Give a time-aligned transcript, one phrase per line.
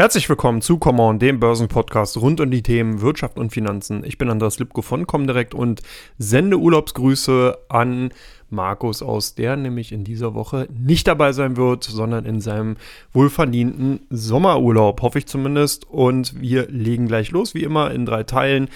[0.00, 4.02] Herzlich willkommen zu Come On, dem Börsenpodcast rund um die Themen Wirtschaft und Finanzen.
[4.02, 5.82] Ich bin Andreas Lipko von Comdirect und
[6.16, 8.08] sende Urlaubsgrüße an
[8.48, 12.78] Markus aus, der nämlich in dieser Woche nicht dabei sein wird, sondern in seinem
[13.12, 15.84] wohlverdienten Sommerurlaub, hoffe ich zumindest.
[15.90, 18.70] Und wir legen gleich los, wie immer, in drei Teilen.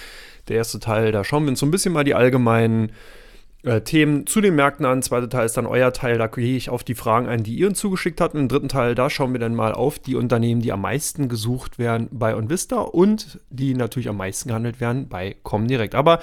[0.48, 2.92] Der erste Teil, da schauen wir uns so ein bisschen mal die allgemeinen
[3.64, 5.02] äh, Themen zu den Märkten an.
[5.02, 6.18] Zweiter Teil ist dann euer Teil.
[6.18, 8.34] Da gehe ich auf die Fragen ein, die ihr uns zugeschickt habt.
[8.34, 11.78] Im dritten Teil, da schauen wir dann mal auf die Unternehmen, die am meisten gesucht
[11.78, 15.94] werden bei OnVista und die natürlich am meisten gehandelt werden bei Comdirect.
[15.94, 16.20] Aber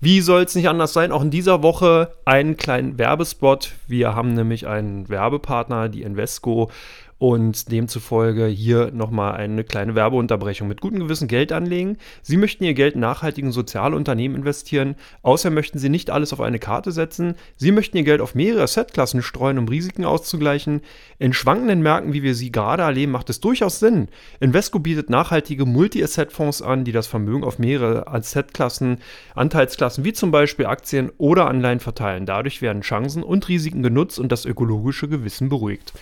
[0.00, 1.12] wie soll es nicht anders sein?
[1.12, 3.72] Auch in dieser Woche einen kleinen Werbespot.
[3.86, 6.70] Wir haben nämlich einen Werbepartner, die Invesco.
[7.18, 10.66] Und demzufolge hier nochmal eine kleine Werbeunterbrechung.
[10.66, 11.96] Mit gutem Gewissen Geld anlegen.
[12.22, 14.96] Sie möchten Ihr Geld in nachhaltigen soziale Unternehmen investieren.
[15.22, 17.36] Außerdem möchten Sie nicht alles auf eine Karte setzen.
[17.56, 20.80] Sie möchten Ihr Geld auf mehrere Assetklassen streuen, um Risiken auszugleichen.
[21.18, 24.08] In schwankenden Märkten, wie wir sie gerade erleben, macht es durchaus Sinn.
[24.40, 28.98] Invesco bietet nachhaltige Multi-Asset-Fonds an, die das Vermögen auf mehrere Assetklassen,
[29.34, 32.26] Anteilsklassen wie zum Beispiel Aktien oder Anleihen verteilen.
[32.26, 35.92] Dadurch werden Chancen und Risiken genutzt und das ökologische Gewissen beruhigt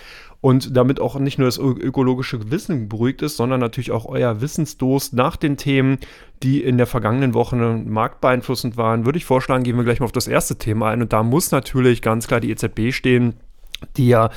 [0.43, 5.13] und damit auch nicht nur das ökologische Gewissen beruhigt ist, sondern natürlich auch euer Wissensdurst
[5.13, 5.99] nach den Themen,
[6.43, 10.11] die in der vergangenen Woche marktbeeinflussend waren, würde ich vorschlagen, gehen wir gleich mal auf
[10.11, 11.01] das erste Thema ein.
[11.01, 13.35] Und da muss natürlich ganz klar die EZB stehen
[13.97, 14.29] die ja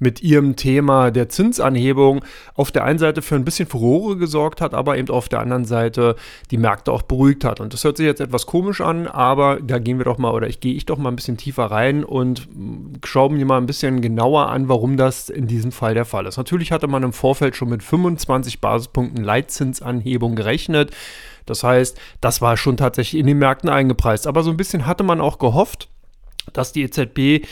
[0.00, 4.74] mit ihrem Thema der Zinsanhebung auf der einen Seite für ein bisschen Furore gesorgt hat,
[4.74, 6.16] aber eben auf der anderen Seite
[6.50, 7.60] die Märkte auch beruhigt hat.
[7.60, 10.48] Und das hört sich jetzt etwas komisch an, aber da gehen wir doch mal, oder
[10.48, 12.48] ich gehe ich doch mal ein bisschen tiefer rein und
[13.04, 16.38] schauen mir mal ein bisschen genauer an, warum das in diesem Fall der Fall ist.
[16.38, 20.90] Natürlich hatte man im Vorfeld schon mit 25 Basispunkten Leitzinsanhebung gerechnet.
[21.46, 24.26] Das heißt, das war schon tatsächlich in den Märkten eingepreist.
[24.26, 25.88] Aber so ein bisschen hatte man auch gehofft,
[26.52, 27.46] dass die EZB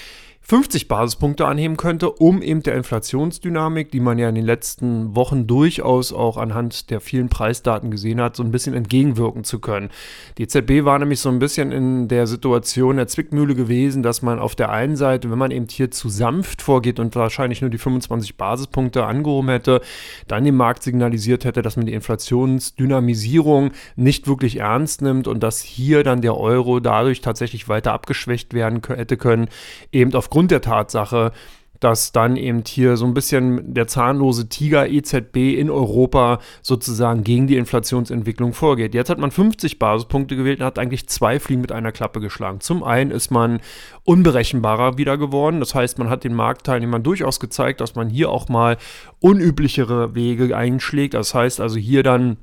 [0.50, 5.46] 50 Basispunkte anheben könnte, um eben der Inflationsdynamik, die man ja in den letzten Wochen
[5.46, 9.90] durchaus auch anhand der vielen Preisdaten gesehen hat, so ein bisschen entgegenwirken zu können.
[10.38, 14.38] Die EZB war nämlich so ein bisschen in der Situation der Zwickmühle gewesen, dass man
[14.38, 17.76] auf der einen Seite, wenn man eben hier zu sanft vorgeht und wahrscheinlich nur die
[17.76, 19.82] 25 Basispunkte angehoben hätte,
[20.28, 25.60] dann dem Markt signalisiert hätte, dass man die Inflationsdynamisierung nicht wirklich ernst nimmt und dass
[25.60, 29.48] hier dann der Euro dadurch tatsächlich weiter abgeschwächt werden hätte können,
[29.92, 31.32] eben aufgrund aufgrund der Tatsache,
[31.80, 37.48] dass dann eben hier so ein bisschen der zahnlose Tiger EZB in Europa sozusagen gegen
[37.48, 38.94] die Inflationsentwicklung vorgeht.
[38.94, 42.60] Jetzt hat man 50 Basispunkte gewählt und hat eigentlich zwei Fliegen mit einer Klappe geschlagen.
[42.60, 43.58] Zum einen ist man
[44.04, 45.58] unberechenbarer wieder geworden.
[45.58, 48.76] Das heißt, man hat den Marktteilnehmern durchaus gezeigt, dass man hier auch mal
[49.18, 51.14] unüblichere Wege einschlägt.
[51.14, 52.36] Das heißt also hier dann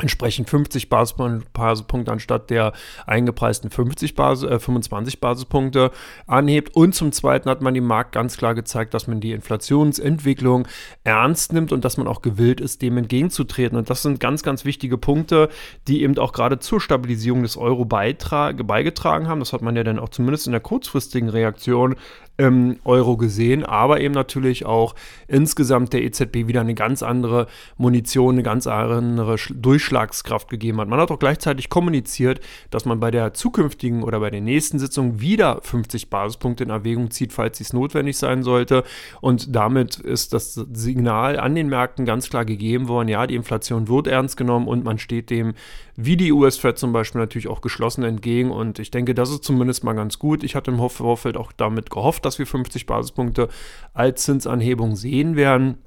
[0.00, 2.72] entsprechend 50 Basispunkte anstatt der
[3.06, 5.90] eingepreisten 50 Basis, äh, 25 Basispunkte
[6.26, 6.74] anhebt.
[6.74, 10.66] Und zum Zweiten hat man dem Markt ganz klar gezeigt, dass man die Inflationsentwicklung
[11.04, 13.78] ernst nimmt und dass man auch gewillt ist, dem entgegenzutreten.
[13.78, 15.48] Und das sind ganz, ganz wichtige Punkte,
[15.86, 19.40] die eben auch gerade zur Stabilisierung des Euro beigetragen haben.
[19.40, 21.96] Das hat man ja dann auch zumindest in der kurzfristigen Reaktion
[22.38, 24.94] im Euro gesehen, aber eben natürlich auch
[25.26, 30.88] insgesamt der EZB wieder eine ganz andere Munition, eine ganz andere Durchschlagskraft gegeben hat.
[30.88, 32.40] Man hat auch gleichzeitig kommuniziert,
[32.70, 37.10] dass man bei der zukünftigen oder bei der nächsten Sitzung wieder 50 Basispunkte in Erwägung
[37.10, 38.84] zieht, falls dies notwendig sein sollte.
[39.20, 43.88] Und damit ist das Signal an den Märkten ganz klar gegeben worden, ja, die Inflation
[43.88, 45.54] wird ernst genommen und man steht dem,
[46.00, 48.52] wie die US-Fed zum Beispiel, natürlich auch geschlossen entgegen.
[48.52, 50.44] Und ich denke, das ist zumindest mal ganz gut.
[50.44, 53.48] Ich hatte im Vorfeld auch damit gehofft, dass wir 50 Basispunkte
[53.94, 55.78] als Zinsanhebung sehen werden.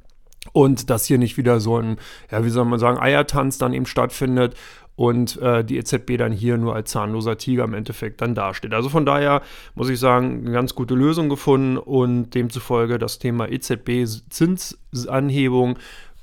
[0.51, 1.95] Und dass hier nicht wieder so ein,
[2.29, 4.57] ja, wie soll man sagen, Eiertanz dann eben stattfindet
[4.97, 8.73] und äh, die EZB dann hier nur als zahnloser Tiger im Endeffekt dann dasteht.
[8.73, 9.41] Also von daher
[9.75, 15.77] muss ich sagen, eine ganz gute Lösung gefunden und demzufolge das Thema EZB-Zinsanhebung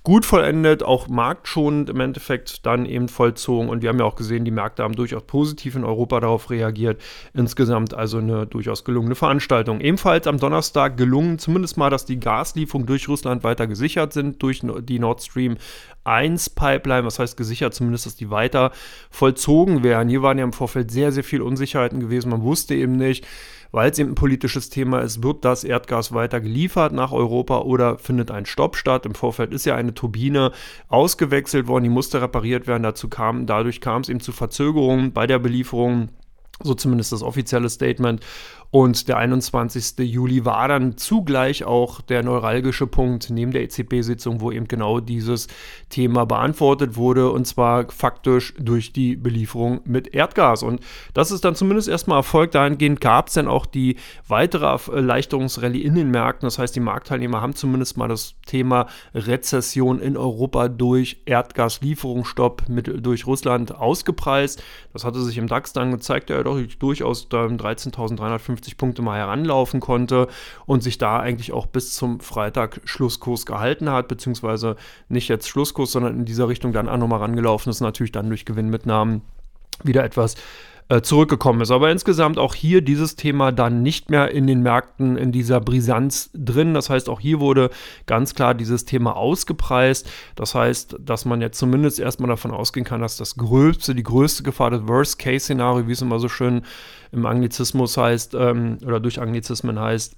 [0.08, 3.68] gut vollendet, auch marktschonend im Endeffekt dann eben vollzogen.
[3.68, 6.98] Und wir haben ja auch gesehen, die Märkte haben durchaus positiv in Europa darauf reagiert.
[7.34, 9.82] Insgesamt also eine durchaus gelungene Veranstaltung.
[9.82, 14.62] Ebenfalls am Donnerstag gelungen, zumindest mal, dass die Gaslieferungen durch Russland weiter gesichert sind, durch
[14.62, 15.58] die Nord Stream
[16.04, 18.72] 1 Pipeline, was heißt gesichert, zumindest, dass die weiter
[19.10, 20.08] vollzogen werden.
[20.08, 22.30] Hier waren ja im Vorfeld sehr, sehr viele Unsicherheiten gewesen.
[22.30, 23.26] Man wusste eben nicht,
[23.72, 27.98] weil es eben ein politisches Thema ist, wird das Erdgas weiter geliefert nach Europa oder
[27.98, 29.06] findet ein Stopp statt?
[29.06, 30.52] Im Vorfeld ist ja eine Turbine
[30.88, 32.82] ausgewechselt worden, die musste repariert werden.
[32.82, 36.08] Dazu kam, dadurch kam es eben zu Verzögerungen bei der Belieferung.
[36.60, 38.20] So zumindest das offizielle Statement.
[38.70, 39.98] Und der 21.
[40.00, 45.48] Juli war dann zugleich auch der neuralgische Punkt neben der EZB-Sitzung, wo eben genau dieses
[45.88, 50.62] Thema beantwortet wurde und zwar faktisch durch die Belieferung mit Erdgas.
[50.62, 50.80] Und
[51.14, 52.50] das ist dann zumindest erstmal Erfolg.
[52.52, 56.46] Dahingehend gab es dann auch die weitere Erleichterungsrallye in den Märkten.
[56.46, 63.06] Das heißt, die Marktteilnehmer haben zumindest mal das Thema Rezession in Europa durch Erdgaslieferungsstopp mit,
[63.06, 64.62] durch Russland ausgepreist.
[64.92, 69.80] Das hatte sich im DAX dann gezeigt, der doch durchaus 13.350 50 Punkte mal heranlaufen
[69.80, 70.28] konnte
[70.66, 74.76] und sich da eigentlich auch bis zum Freitag Schlusskurs gehalten hat, beziehungsweise
[75.08, 78.44] nicht jetzt Schlusskurs, sondern in dieser Richtung dann auch nochmal rangelaufen ist, natürlich dann durch
[78.44, 79.22] Gewinnmitnahmen
[79.84, 80.34] wieder etwas
[80.88, 81.70] äh, zurückgekommen ist.
[81.70, 86.30] Aber insgesamt auch hier dieses Thema dann nicht mehr in den Märkten in dieser Brisanz
[86.32, 86.74] drin.
[86.74, 87.70] Das heißt, auch hier wurde
[88.06, 90.08] ganz klar dieses Thema ausgepreist.
[90.34, 94.42] Das heißt, dass man jetzt zumindest erstmal davon ausgehen kann, dass das größte, die größte
[94.42, 96.62] Gefahr, das Worst-Case-Szenario, wie es immer so schön
[97.12, 100.16] im Anglizismus heißt, ähm, oder durch Anglizismen heißt,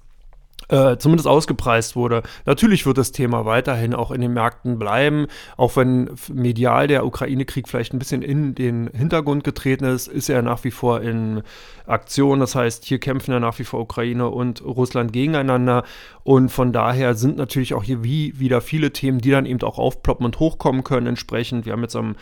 [0.69, 2.23] äh, zumindest ausgepreist wurde.
[2.45, 5.27] Natürlich wird das Thema weiterhin auch in den Märkten bleiben,
[5.57, 10.41] auch wenn medial der Ukraine-Krieg vielleicht ein bisschen in den Hintergrund getreten ist, ist er
[10.41, 11.43] nach wie vor in
[11.85, 12.39] Aktion.
[12.39, 15.83] Das heißt, hier kämpfen ja nach wie vor Ukraine und Russland gegeneinander
[16.23, 19.77] und von daher sind natürlich auch hier wie wieder viele Themen, die dann eben auch
[19.77, 21.65] aufploppen und hochkommen können entsprechend.
[21.65, 22.15] Wir haben jetzt am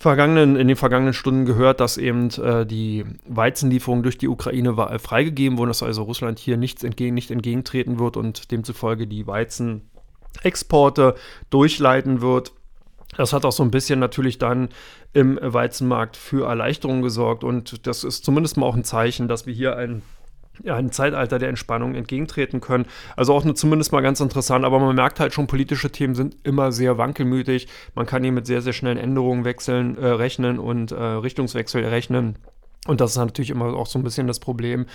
[0.00, 4.90] vergangenen, in den vergangenen Stunden gehört, dass eben äh, die Weizenlieferungen durch die Ukraine war,
[4.90, 9.26] äh, freigegeben wurden, dass also Russland hier nichts entgegen, nicht entgegentreten wird und demzufolge die
[9.26, 11.16] Weizenexporte
[11.50, 12.52] durchleiten wird.
[13.18, 14.70] Das hat auch so ein bisschen natürlich dann
[15.12, 19.52] im Weizenmarkt für Erleichterung gesorgt und das ist zumindest mal auch ein Zeichen, dass wir
[19.52, 20.00] hier ein
[20.62, 22.86] ja, ein Zeitalter der Entspannung entgegentreten können.
[23.16, 26.36] Also auch nur zumindest mal ganz interessant, aber man merkt halt schon, politische Themen sind
[26.44, 27.68] immer sehr wankelmütig.
[27.94, 32.36] Man kann hier mit sehr, sehr schnellen Änderungen wechseln, äh, rechnen und äh, Richtungswechsel rechnen.
[32.86, 34.86] Und das ist natürlich immer auch so ein bisschen das Problem,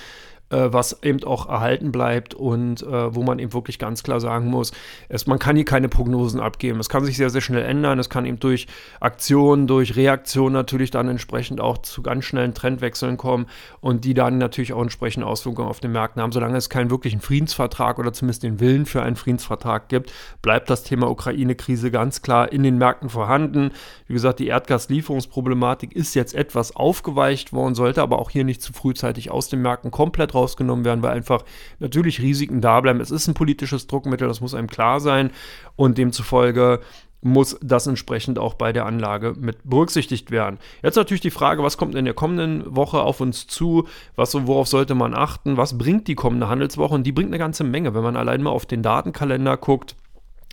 [0.49, 4.47] äh, was eben auch erhalten bleibt und äh, wo man eben wirklich ganz klar sagen
[4.47, 4.71] muss,
[5.09, 6.79] es, man kann hier keine Prognosen abgeben.
[6.79, 7.97] Es kann sich sehr, sehr schnell ändern.
[7.97, 8.67] Es kann eben durch
[8.99, 13.47] Aktionen, durch Reaktionen natürlich dann entsprechend auch zu ganz schnellen Trendwechseln kommen
[13.81, 16.31] und die dann natürlich auch entsprechend Auswirkungen auf den Märkten haben.
[16.31, 20.13] Solange es keinen wirklichen Friedensvertrag oder zumindest den Willen für einen Friedensvertrag gibt,
[20.43, 23.71] bleibt das Thema Ukraine-Krise ganz klar in den Märkten vorhanden.
[24.07, 28.73] Wie gesagt, die Erdgaslieferungsproblematik ist jetzt etwas aufgeweicht worden, sollte aber auch hier nicht zu
[28.73, 31.43] frühzeitig aus den Märkten komplett rausgenommen werden, weil einfach
[31.79, 32.99] natürlich Risiken da bleiben.
[32.99, 35.31] Es ist ein politisches Druckmittel, das muss einem klar sein
[35.75, 36.81] und demzufolge
[37.25, 40.59] muss das entsprechend auch bei der Anlage mit berücksichtigt werden.
[40.83, 43.87] Jetzt natürlich die Frage, was kommt in der kommenden Woche auf uns zu?
[44.15, 45.57] Was, worauf sollte man achten?
[45.57, 46.93] Was bringt die kommende Handelswoche?
[46.93, 49.95] Und die bringt eine ganze Menge, wenn man allein mal auf den Datenkalender guckt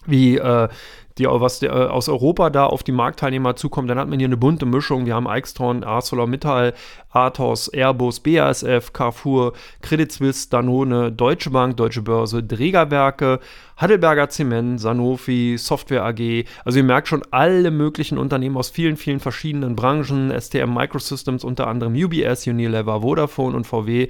[0.06, 0.68] wie äh,
[1.18, 4.28] die, was der, äh, aus Europa da auf die Marktteilnehmer zukommt, dann hat man hier
[4.28, 5.06] eine bunte Mischung.
[5.06, 6.74] Wir haben Eichstron, ArcelorMittal,
[7.10, 13.40] Athos, Airbus, BASF, Carrefour, Credit Suisse, Danone, Deutsche Bank, Deutsche Börse, Drägerwerke,
[13.80, 16.44] Heidelberger Zement, Sanofi, Software AG.
[16.64, 21.66] Also ihr merkt schon alle möglichen Unternehmen aus vielen, vielen verschiedenen Branchen, STM Microsystems, unter
[21.66, 24.08] anderem UBS, Unilever, Vodafone und VW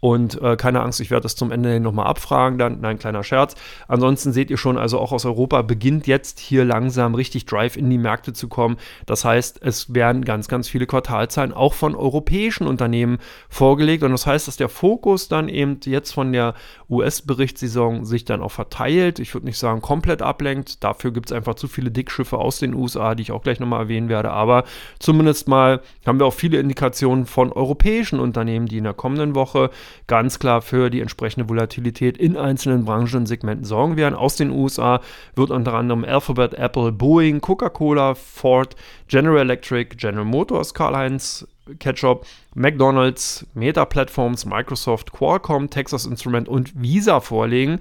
[0.00, 3.24] und äh, keine Angst, ich werde das zum Ende hin nochmal abfragen, dann, nein, kleiner
[3.24, 3.56] Scherz.
[3.88, 7.90] Ansonsten seht ihr schon, also auch aus Europa beginnt jetzt hier langsam richtig Drive in
[7.90, 8.76] die Märkte zu kommen.
[9.06, 13.18] Das heißt, es werden ganz, ganz viele Quartalzahlen auch von europäischen Unternehmen
[13.48, 14.04] vorgelegt.
[14.04, 16.54] Und das heißt, dass der Fokus dann eben jetzt von der
[16.88, 19.18] US-Berichtssaison sich dann auch verteilt.
[19.18, 20.84] Ich würde nicht sagen komplett ablenkt.
[20.84, 23.82] Dafür gibt es einfach zu viele Dickschiffe aus den USA, die ich auch gleich nochmal
[23.82, 24.30] erwähnen werde.
[24.30, 24.64] Aber
[25.00, 29.70] zumindest mal haben wir auch viele Indikationen von europäischen Unternehmen, die in der kommenden Woche
[30.06, 34.14] ganz klar für die entsprechende Volatilität in einzelnen Branchen und Segmenten sorgen werden.
[34.14, 35.00] Aus den USA
[35.34, 38.76] wird unter anderem Alphabet, Apple, Boeing, Coca-Cola, Ford,
[39.08, 41.46] General Electric, General Motors, Karl-Heinz
[41.78, 47.80] Ketchup, McDonald's, Meta Platforms, Microsoft, Qualcomm, Texas Instrument und Visa vorlegen.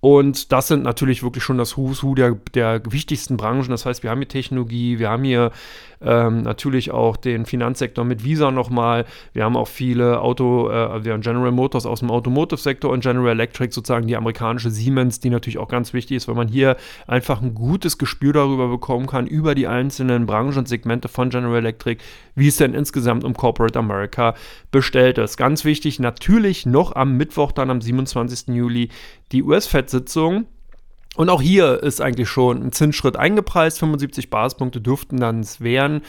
[0.00, 3.68] Und das sind natürlich wirklich schon das Who's Who der, der wichtigsten Branchen.
[3.68, 5.52] Das heißt, wir haben hier Technologie, wir haben hier
[6.02, 9.04] ähm, natürlich auch den Finanzsektor mit Visa nochmal.
[9.32, 13.32] Wir haben auch viele Auto, äh, wir haben General Motors aus dem Automotive-Sektor und General
[13.32, 16.76] Electric, sozusagen die amerikanische Siemens, die natürlich auch ganz wichtig ist, weil man hier
[17.06, 21.58] einfach ein gutes Gespür darüber bekommen kann, über die einzelnen Branchen und Segmente von General
[21.58, 22.02] Electric,
[22.34, 24.34] wie es denn insgesamt um Corporate America
[24.70, 25.36] bestellt ist.
[25.36, 28.48] Ganz wichtig, natürlich noch am Mittwoch, dann am 27.
[28.48, 28.88] Juli,
[29.32, 30.46] die US-Fed-Sitzung.
[31.16, 33.78] Und auch hier ist eigentlich schon ein Zinsschritt eingepreist.
[33.80, 36.02] 75 Basispunkte dürften dann es wären.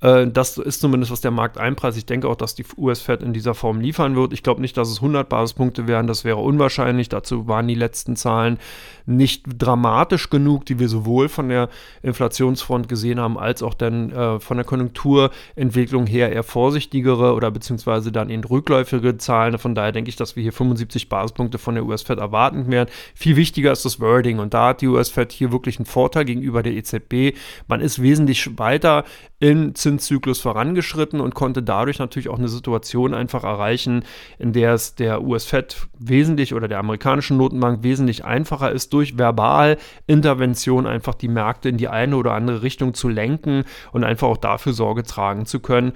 [0.00, 1.98] Äh, das ist zumindest, was der Markt einpreist.
[1.98, 4.32] Ich denke auch, dass die US-Fed in dieser Form liefern wird.
[4.32, 6.06] Ich glaube nicht, dass es 100 Basispunkte wären.
[6.06, 7.08] Das wäre unwahrscheinlich.
[7.08, 8.58] Dazu waren die letzten Zahlen
[9.06, 11.68] nicht dramatisch genug, die wir sowohl von der
[12.02, 18.12] Inflationsfront gesehen haben, als auch dann äh, von der Konjunkturentwicklung her eher vorsichtigere oder beziehungsweise
[18.12, 19.58] dann in rückläufige Zahlen.
[19.58, 22.88] Von daher denke ich, dass wir hier 75 Basispunkte von der US-Fed erwarten werden.
[23.14, 26.62] Viel wichtiger ist das Wording und da hat die US-Fed hier wirklich einen Vorteil gegenüber
[26.62, 27.36] der EZB.
[27.66, 29.04] Man ist wesentlich weiter
[29.40, 34.04] im Zinszyklus vorangeschritten und konnte dadurch natürlich auch eine Situation einfach erreichen,
[34.38, 40.86] in der es der US-Fed wesentlich oder der amerikanischen Notenbank wesentlich einfacher ist, durch Verbalintervention
[40.86, 44.72] einfach die Märkte in die eine oder andere Richtung zu lenken und einfach auch dafür
[44.72, 45.92] Sorge tragen zu können,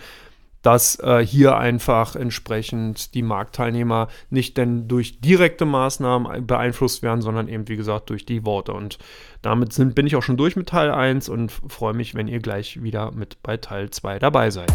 [0.64, 7.49] dass äh, hier einfach entsprechend die Marktteilnehmer nicht denn durch direkte Maßnahmen beeinflusst werden, sondern
[7.49, 8.73] eben, wie gesagt, durch die Worte.
[8.73, 8.99] Und
[9.42, 12.40] damit sind, bin ich auch schon durch mit Teil 1 und freue mich, wenn ihr
[12.40, 14.73] gleich wieder mit bei Teil 2 dabei seid.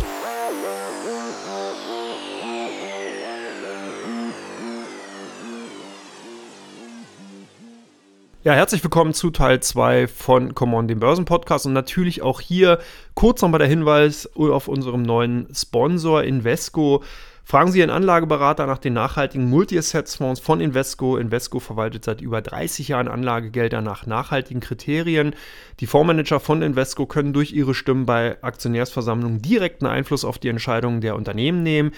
[8.50, 12.80] Ja, herzlich willkommen zu Teil 2 von Come On, dem Börsenpodcast und natürlich auch hier
[13.14, 17.04] kurz nochmal der Hinweis auf unserem neuen Sponsor Invesco.
[17.44, 21.18] Fragen Sie Ihren Anlageberater nach den nachhaltigen Multi-Assets-Fonds von Invesco.
[21.18, 25.36] Invesco verwaltet seit über 30 Jahren Anlagegelder nach nachhaltigen Kriterien.
[25.80, 31.02] Die Fondsmanager von Invesco können durch ihre Stimmen bei Aktionärsversammlungen direkten Einfluss auf die Entscheidungen
[31.02, 31.92] der Unternehmen nehmen,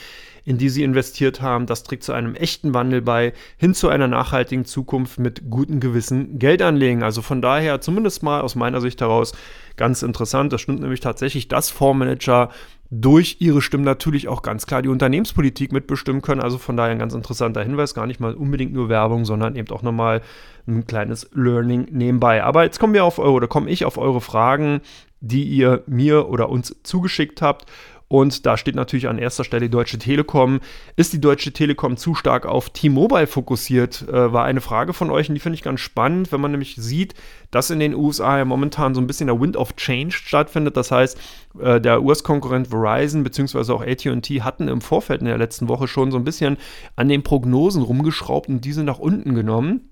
[0.45, 1.65] in die sie investiert haben.
[1.65, 6.39] Das trägt zu einem echten Wandel bei, hin zu einer nachhaltigen Zukunft mit gutem Gewissen
[6.39, 7.03] Geldanlegen.
[7.03, 9.33] Also von daher, zumindest mal aus meiner Sicht heraus,
[9.77, 10.51] ganz interessant.
[10.53, 12.49] Das stimmt nämlich tatsächlich, dass Fondsmanager
[12.93, 16.41] durch ihre Stimmen natürlich auch ganz klar die Unternehmenspolitik mitbestimmen können.
[16.41, 19.69] Also von daher ein ganz interessanter Hinweis, gar nicht mal unbedingt nur Werbung, sondern eben
[19.69, 20.21] auch nochmal
[20.67, 22.43] ein kleines Learning nebenbei.
[22.43, 24.81] Aber jetzt kommen wir auf eure, oder komme ich auf eure Fragen,
[25.21, 27.65] die ihr mir oder uns zugeschickt habt.
[28.11, 30.59] Und da steht natürlich an erster Stelle die Deutsche Telekom.
[30.97, 34.05] Ist die Deutsche Telekom zu stark auf T-Mobile fokussiert?
[34.09, 36.75] Äh, war eine Frage von euch und die finde ich ganz spannend, wenn man nämlich
[36.75, 37.13] sieht,
[37.51, 40.75] dass in den USA ja momentan so ein bisschen der Wind of Change stattfindet.
[40.75, 41.17] Das heißt,
[41.61, 43.71] äh, der US-Konkurrent Verizon bzw.
[43.71, 46.57] auch ATT hatten im Vorfeld in der letzten Woche schon so ein bisschen
[46.97, 49.90] an den Prognosen rumgeschraubt und diese nach unten genommen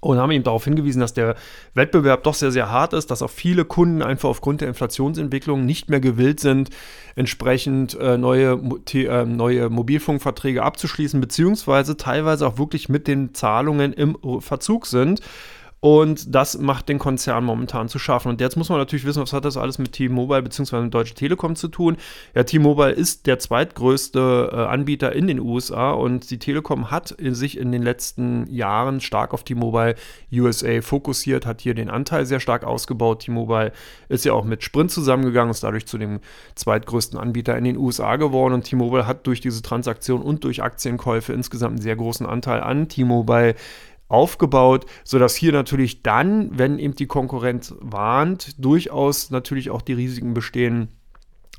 [0.00, 1.36] und haben ihm darauf hingewiesen, dass der
[1.74, 5.90] Wettbewerb doch sehr, sehr hart ist, dass auch viele Kunden einfach aufgrund der Inflationsentwicklung nicht
[5.90, 6.70] mehr gewillt sind,
[7.16, 8.58] entsprechend äh, neue,
[8.94, 15.20] äh, neue Mobilfunkverträge abzuschließen, beziehungsweise teilweise auch wirklich mit den Zahlungen im Verzug sind.
[15.80, 18.28] Und das macht den Konzern momentan zu schaffen.
[18.28, 20.82] Und jetzt muss man natürlich wissen, was hat das alles mit T-Mobile bzw.
[20.82, 21.96] mit Deutsche Telekom zu tun.
[22.34, 27.34] Ja, T-Mobile ist der zweitgrößte äh, Anbieter in den USA und die Telekom hat in
[27.34, 29.94] sich in den letzten Jahren stark auf T-Mobile
[30.30, 33.20] USA fokussiert, hat hier den Anteil sehr stark ausgebaut.
[33.20, 33.72] T-Mobile
[34.10, 36.20] ist ja auch mit Sprint zusammengegangen, ist dadurch zu dem
[36.56, 41.32] zweitgrößten Anbieter in den USA geworden und T-Mobile hat durch diese Transaktion und durch Aktienkäufe
[41.32, 43.54] insgesamt einen sehr großen Anteil an T-Mobile
[44.10, 50.34] aufgebaut, sodass hier natürlich dann, wenn eben die Konkurrenz warnt, durchaus natürlich auch die Risiken
[50.34, 50.88] bestehen,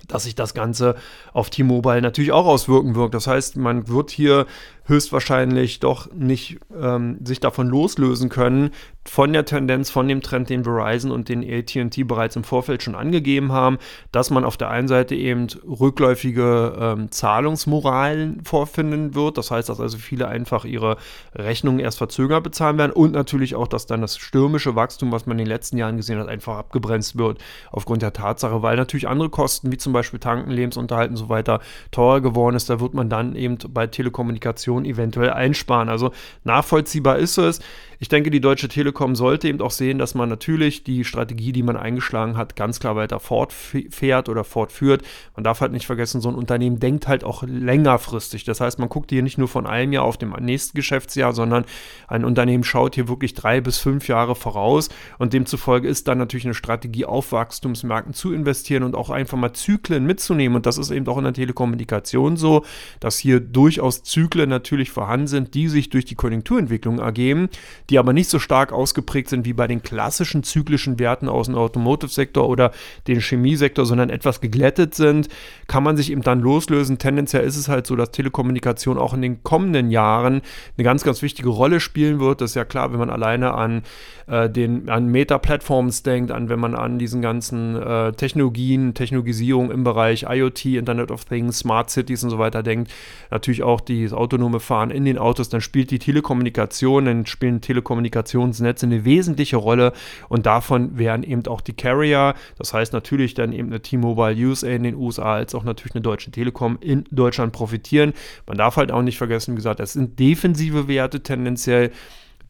[0.08, 0.96] dass sich das Ganze
[1.34, 3.14] auf T-Mobile natürlich auch auswirken wird.
[3.14, 4.46] Das heißt, man wird hier
[4.92, 8.72] höchstwahrscheinlich doch nicht ähm, sich davon loslösen können,
[9.04, 12.94] von der Tendenz, von dem Trend, den Verizon und den ATT bereits im Vorfeld schon
[12.94, 13.80] angegeben haben,
[14.12, 19.40] dass man auf der einen Seite eben rückläufige ähm, Zahlungsmoralen vorfinden wird.
[19.40, 20.98] Das heißt, dass also viele einfach ihre
[21.34, 25.40] Rechnungen erst verzögert bezahlen werden und natürlich auch, dass dann das stürmische Wachstum, was man
[25.40, 27.40] in den letzten Jahren gesehen hat, einfach abgebremst wird
[27.72, 31.60] aufgrund der Tatsache, weil natürlich andere Kosten, wie zum Beispiel Tanken, Lebensunterhalt und so weiter,
[31.90, 32.70] teurer geworden ist.
[32.70, 35.90] Da wird man dann eben bei Telekommunikation eventuell einsparen.
[35.90, 36.12] Also
[36.44, 37.60] nachvollziehbar ist es.
[38.04, 41.62] Ich denke, die Deutsche Telekom sollte eben auch sehen, dass man natürlich die Strategie, die
[41.62, 45.04] man eingeschlagen hat, ganz klar weiter fortfährt oder fortführt.
[45.36, 48.44] Man darf halt nicht vergessen, so ein Unternehmen denkt halt auch längerfristig.
[48.44, 51.64] Das heißt, man guckt hier nicht nur von einem Jahr auf dem nächsten Geschäftsjahr, sondern
[52.08, 56.46] ein Unternehmen schaut hier wirklich drei bis fünf Jahre voraus und demzufolge ist dann natürlich
[56.46, 60.56] eine Strategie, auf Wachstumsmärkten zu investieren und auch einfach mal Zyklen mitzunehmen.
[60.56, 62.66] Und das ist eben auch in der Telekommunikation so,
[63.00, 64.61] dass hier durchaus Zyklen natürlich
[64.92, 67.50] vorhanden sind, die sich durch die Konjunkturentwicklung ergeben,
[67.90, 71.56] die aber nicht so stark ausgeprägt sind wie bei den klassischen zyklischen Werten aus dem
[71.56, 72.72] Automotive-Sektor oder
[73.08, 75.30] dem Chemiesektor, sondern etwas geglättet sind,
[75.68, 76.98] kann man sich eben dann loslösen.
[76.98, 80.42] Tendenziell ist es halt so, dass Telekommunikation auch in den kommenden Jahren
[80.78, 82.42] eine ganz, ganz wichtige Rolle spielen wird.
[82.42, 83.84] Das ist ja klar, wenn man alleine an
[84.28, 89.84] äh, den an Meta-Plattforms denkt, an wenn man an diesen ganzen äh, Technologien, Technologisierung im
[89.84, 92.92] Bereich IoT, Internet of Things, Smart Cities und so weiter denkt.
[93.30, 97.62] Natürlich auch das autonome autonome Fahren in den Autos, dann spielt die Telekommunikation, dann spielen
[97.62, 99.94] Telekommunikationsnetze eine wesentliche Rolle
[100.30, 104.68] und davon werden eben auch die Carrier, das heißt natürlich dann eben eine T-Mobile USA
[104.68, 108.14] in den USA als auch natürlich eine Deutsche Telekom in Deutschland profitieren.
[108.48, 111.92] Man darf halt auch nicht vergessen, wie gesagt, das sind defensive Werte tendenziell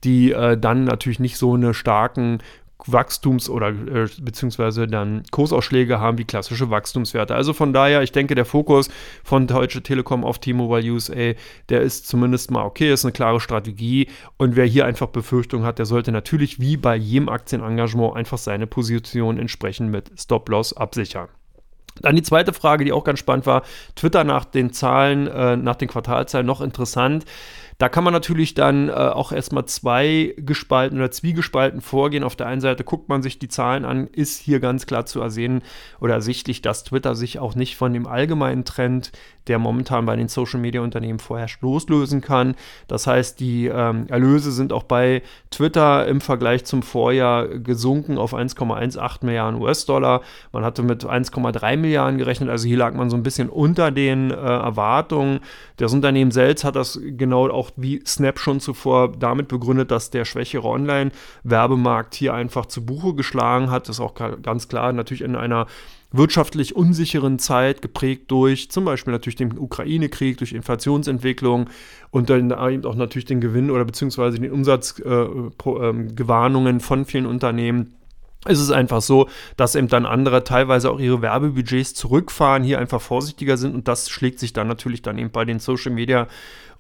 [0.03, 2.39] die äh, dann natürlich nicht so eine starken
[2.88, 7.35] Wachstums- oder äh, beziehungsweise dann Kursausschläge haben wie klassische Wachstumswerte.
[7.35, 8.89] Also von daher, ich denke, der Fokus
[9.23, 11.33] von Deutsche Telekom auf T-Mobile USA,
[11.69, 14.07] der ist zumindest mal okay, ist eine klare Strategie.
[14.38, 18.67] Und wer hier einfach Befürchtungen hat, der sollte natürlich wie bei jedem Aktienengagement einfach seine
[18.67, 21.27] Position entsprechend mit Stop-Loss absichern.
[22.00, 23.63] Dann die zweite Frage, die auch ganz spannend war.
[23.95, 27.25] Twitter nach den Zahlen, äh, nach den Quartalzahlen noch interessant.
[27.81, 32.23] Da kann man natürlich dann äh, auch erstmal zwei gespalten oder zwiegespalten vorgehen.
[32.23, 35.19] Auf der einen Seite guckt man sich die Zahlen an, ist hier ganz klar zu
[35.19, 35.63] ersehen
[36.00, 39.11] oder ersichtlich, dass Twitter sich auch nicht von dem allgemeinen Trend,
[39.47, 42.53] der momentan bei den Social Media Unternehmen vorherrscht, loslösen kann.
[42.88, 48.35] Das heißt, die ähm, Erlöse sind auch bei Twitter im Vergleich zum Vorjahr gesunken auf
[48.35, 50.21] 1,18 Milliarden US-Dollar.
[50.51, 54.29] Man hatte mit 1,3 Milliarden gerechnet, also hier lag man so ein bisschen unter den
[54.29, 55.39] äh, Erwartungen.
[55.77, 60.25] Das Unternehmen selbst hat das genau auch wie Snap schon zuvor damit begründet, dass der
[60.25, 63.89] schwächere Online-Werbemarkt hier einfach zu Buche geschlagen hat.
[63.89, 65.67] Das ist auch ganz klar natürlich in einer
[66.11, 71.69] wirtschaftlich unsicheren Zeit, geprägt durch zum Beispiel natürlich den Ukraine-Krieg, durch Inflationsentwicklung
[72.09, 77.25] und dann eben auch natürlich den Gewinn oder beziehungsweise den Umsatzgewarnungen äh, ähm, von vielen
[77.25, 77.95] Unternehmen
[78.47, 82.99] ist es einfach so, dass eben dann andere teilweise auch ihre Werbebudgets zurückfahren, hier einfach
[82.99, 86.27] vorsichtiger sind und das schlägt sich dann natürlich dann eben bei den Social Media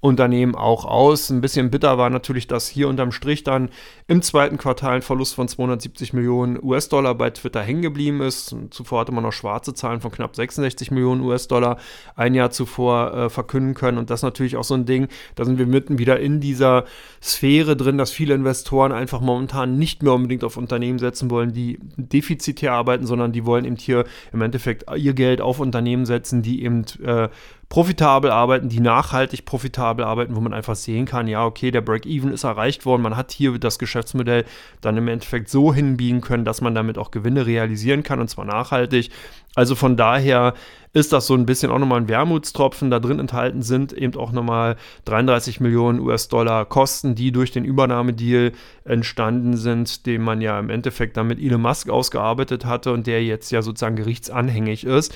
[0.01, 1.29] Unternehmen auch aus.
[1.29, 3.69] Ein bisschen bitter war natürlich, dass hier unterm Strich dann
[4.07, 8.55] im zweiten Quartal ein Verlust von 270 Millionen US-Dollar bei Twitter hängen geblieben ist.
[8.71, 11.77] Zuvor hatte man noch schwarze Zahlen von knapp 66 Millionen US-Dollar
[12.15, 13.99] ein Jahr zuvor äh, verkünden können.
[13.99, 16.85] Und das ist natürlich auch so ein Ding, da sind wir mitten wieder in dieser
[17.21, 21.77] Sphäre drin, dass viele Investoren einfach momentan nicht mehr unbedingt auf Unternehmen setzen wollen, die
[21.95, 26.63] defizitär arbeiten, sondern die wollen eben hier im Endeffekt ihr Geld auf Unternehmen setzen, die
[26.63, 27.29] eben äh,
[27.71, 32.33] profitabel arbeiten, die nachhaltig profitabel arbeiten, wo man einfach sehen kann, ja, okay, der Break-Even
[32.33, 34.43] ist erreicht worden, man hat hier das Geschäftsmodell
[34.81, 38.43] dann im Endeffekt so hinbiegen können, dass man damit auch Gewinne realisieren kann und zwar
[38.43, 39.09] nachhaltig.
[39.55, 40.53] Also von daher
[40.91, 42.91] ist das so ein bisschen auch nochmal ein Wermutstropfen.
[42.91, 44.75] Da drin enthalten sind eben auch nochmal
[45.05, 48.51] 33 Millionen US-Dollar Kosten, die durch den Übernahmedeal
[48.83, 53.23] entstanden sind, den man ja im Endeffekt dann mit Elon Musk ausgearbeitet hatte und der
[53.23, 55.15] jetzt ja sozusagen gerichtsanhängig ist.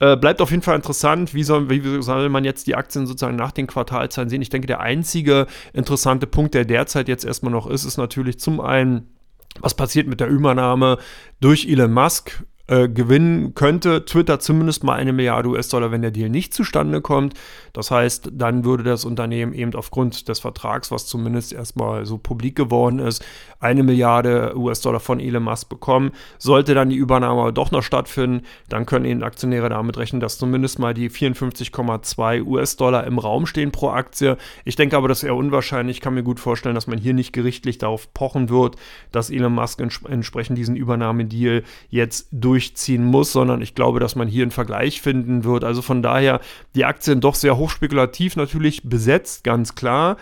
[0.00, 3.36] Äh, bleibt auf jeden Fall interessant, wie soll, wie soll man jetzt die Aktien sozusagen
[3.36, 4.42] nach den Quartalzahlen sehen.
[4.42, 8.60] Ich denke, der einzige interessante Punkt, der derzeit jetzt erstmal noch ist, ist natürlich zum
[8.60, 9.14] einen,
[9.60, 10.98] was passiert mit der Übernahme
[11.40, 16.28] durch Elon Musk äh, gewinnen könnte Twitter zumindest mal eine Milliarde US-Dollar, wenn der Deal
[16.28, 17.34] nicht zustande kommt.
[17.72, 22.56] Das heißt, dann würde das Unternehmen eben aufgrund des Vertrags, was zumindest erstmal so publik
[22.56, 23.24] geworden ist,
[23.60, 26.10] eine Milliarde US-Dollar von Elon Musk bekommen.
[26.38, 30.78] Sollte dann die Übernahme doch noch stattfinden, dann können eben Aktionäre damit rechnen, dass zumindest
[30.78, 34.36] mal die 54,2 US-Dollar im Raum stehen pro Aktie.
[34.64, 35.98] Ich denke aber, das ist eher unwahrscheinlich.
[35.98, 38.76] Ich kann mir gut vorstellen, dass man hier nicht gerichtlich darauf pochen wird,
[39.12, 44.16] dass Elon Musk ents entsprechend diesen Übernahmedeal jetzt durch durchziehen muss, sondern ich glaube, dass
[44.16, 45.62] man hier einen Vergleich finden wird.
[45.62, 46.40] Also von daher
[46.74, 50.16] die Aktien doch sehr hochspekulativ natürlich besetzt, ganz klar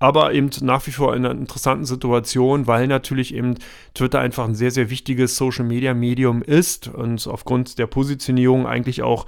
[0.00, 3.54] aber eben nach wie vor in einer interessanten Situation, weil natürlich eben
[3.94, 9.24] Twitter einfach ein sehr, sehr wichtiges Social-Media-Medium ist und aufgrund der Positionierung eigentlich auch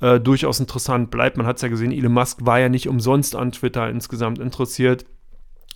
[0.00, 1.36] äh, durchaus interessant bleibt.
[1.36, 5.04] Man hat es ja gesehen, Elon Musk war ja nicht umsonst an Twitter insgesamt interessiert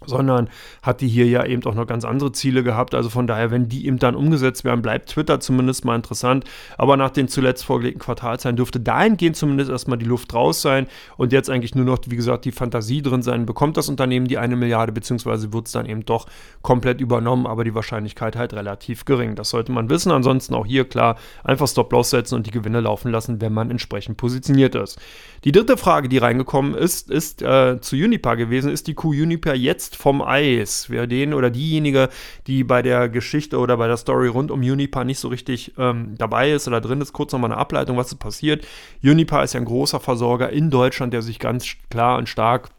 [0.06, 0.48] sondern
[0.82, 2.94] hat die hier ja eben auch noch ganz andere Ziele gehabt.
[2.94, 6.44] Also von daher, wenn die eben dann umgesetzt werden, bleibt Twitter zumindest mal interessant.
[6.78, 10.86] Aber nach den zuletzt vorgelegten Quartalzahlen dürfte dahingehend zumindest erstmal die Luft raus sein
[11.16, 13.46] und jetzt eigentlich nur noch, wie gesagt, die Fantasie drin sein.
[13.46, 16.26] Bekommt das Unternehmen die eine Milliarde, beziehungsweise wird es dann eben doch
[16.62, 19.34] komplett übernommen, aber die Wahrscheinlichkeit halt relativ gering.
[19.34, 20.12] Das sollte man wissen.
[20.12, 24.16] Ansonsten auch hier klar einfach Stop-Loss setzen und die Gewinne laufen lassen, wenn man entsprechend
[24.16, 24.98] positioniert ist.
[25.44, 28.70] Die dritte Frage, die reingekommen ist, ist äh, zu Unipa gewesen.
[28.70, 30.90] Ist die Kuh Unipa jetzt vom Eis?
[30.90, 32.08] Wer den oder diejenige,
[32.46, 36.14] die bei der Geschichte oder bei der Story rund um Unipa nicht so richtig ähm,
[36.18, 38.66] dabei ist oder drin ist, kurz nochmal eine Ableitung, was ist passiert.
[39.02, 42.70] Unipa ist ja ein großer Versorger in Deutschland, der sich ganz klar und stark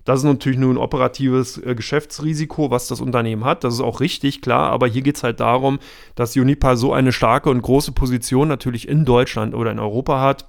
[0.06, 3.64] das ist natürlich nur ein operatives äh, Geschäftsrisiko, was das Unternehmen hat.
[3.64, 4.70] Das ist auch richtig, klar.
[4.70, 5.80] Aber hier geht es halt darum,
[6.14, 10.46] dass Unipa so eine starke und große Position natürlich in Deutschland oder in Europa hat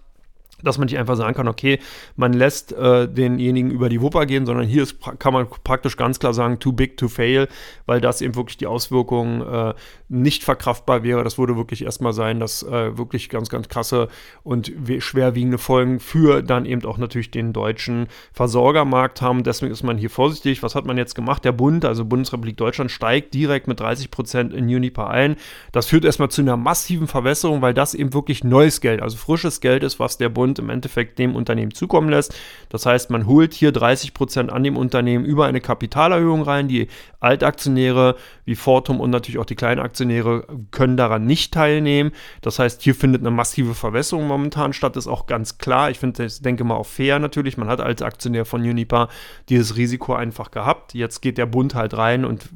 [0.63, 1.79] dass man nicht einfach sagen kann, okay,
[2.15, 6.19] man lässt äh, denjenigen über die Wupper gehen, sondern hier ist, kann man praktisch ganz
[6.19, 7.47] klar sagen, too big to fail,
[7.85, 9.73] weil das eben wirklich die Auswirkungen äh,
[10.09, 11.23] nicht verkraftbar wäre.
[11.23, 14.07] Das würde wirklich erstmal sein, dass äh, wirklich ganz, ganz krasse
[14.43, 19.43] und schwerwiegende Folgen für dann eben auch natürlich den deutschen Versorgermarkt haben.
[19.43, 20.63] Deswegen ist man hier vorsichtig.
[20.63, 21.45] Was hat man jetzt gemacht?
[21.45, 25.35] Der Bund, also Bundesrepublik Deutschland, steigt direkt mit 30 Prozent in Unipa ein.
[25.71, 29.61] Das führt erstmal zu einer massiven Verwässerung, weil das eben wirklich neues Geld, also frisches
[29.61, 32.33] Geld ist, was der Bund Bund im Endeffekt dem Unternehmen zukommen lässt.
[32.69, 36.69] Das heißt, man holt hier 30 Prozent an dem Unternehmen über eine Kapitalerhöhung rein.
[36.69, 36.87] Die
[37.19, 42.11] Altaktionäre wie Fortum und natürlich auch die kleinen Aktionäre können daran nicht teilnehmen.
[42.41, 44.95] Das heißt, hier findet eine massive Verwässerung momentan statt.
[44.95, 45.89] Das ist auch ganz klar.
[45.89, 47.57] Ich finde, ich denke mal auch fair natürlich.
[47.57, 49.09] Man hat als Aktionär von Unipa
[49.49, 50.93] dieses Risiko einfach gehabt.
[50.93, 52.49] Jetzt geht der Bund halt rein und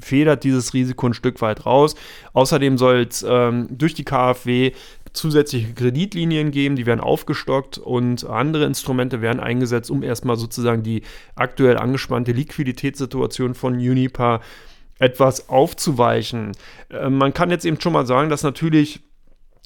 [0.00, 1.94] federt dieses Risiko ein Stück weit raus.
[2.32, 4.72] Außerdem soll es ähm, durch die KfW
[5.14, 11.02] zusätzliche Kreditlinien geben, die werden aufgestockt und andere Instrumente werden eingesetzt, um erstmal sozusagen die
[11.36, 14.40] aktuell angespannte Liquiditätssituation von Unipa
[14.98, 16.52] etwas aufzuweichen.
[16.90, 19.00] Äh, man kann jetzt eben schon mal sagen, dass natürlich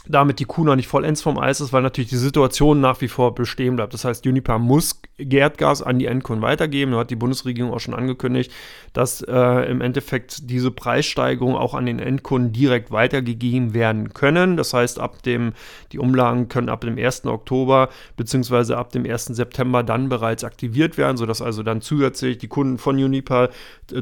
[0.08, 3.08] damit die Kuh noch nicht vollends vom Eis ist, weil natürlich die Situation nach wie
[3.08, 3.94] vor bestehen bleibt.
[3.94, 6.92] Das heißt, Unipa muss Gerdgas an die Endkunden weitergeben.
[6.92, 8.52] Da hat die Bundesregierung auch schon angekündigt,
[8.92, 14.56] dass äh, im Endeffekt diese Preissteigerungen auch an den Endkunden direkt weitergegeben werden können.
[14.56, 15.52] Das heißt, ab dem,
[15.92, 17.26] die Umlagen können ab dem 1.
[17.26, 18.74] Oktober bzw.
[18.74, 19.26] ab dem 1.
[19.26, 23.48] September dann bereits aktiviert werden, sodass also dann zusätzlich die Kunden von Unipa äh,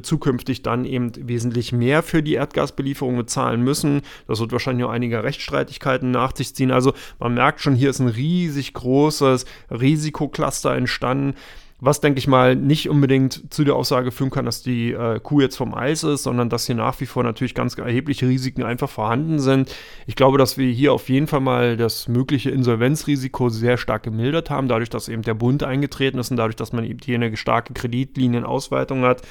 [0.02, 4.02] zukünftig dann eben wesentlich mehr für die Erdgasbelieferung bezahlen müssen.
[4.28, 6.70] Das wird wahrscheinlich auch einige Rechtsstreitigkeiten nach sich ziehen.
[6.70, 11.34] Also man merkt schon, hier ist ein riesig großes Risikocluster entstanden
[11.78, 15.42] was, denke ich mal, nicht unbedingt zu der Aussage führen kann, dass die äh, Kuh
[15.42, 18.88] jetzt vom Eis ist, sondern dass hier nach wie vor natürlich ganz erhebliche Risiken einfach
[18.88, 19.74] vorhanden sind.
[20.06, 24.48] Ich glaube, dass wir hier auf jeden Fall mal das mögliche Insolvenzrisiko sehr stark gemildert
[24.48, 27.36] haben, dadurch, dass eben der Bund eingetreten ist und dadurch, dass man eben hier eine
[27.36, 29.22] starke Kreditlienenausweitung hat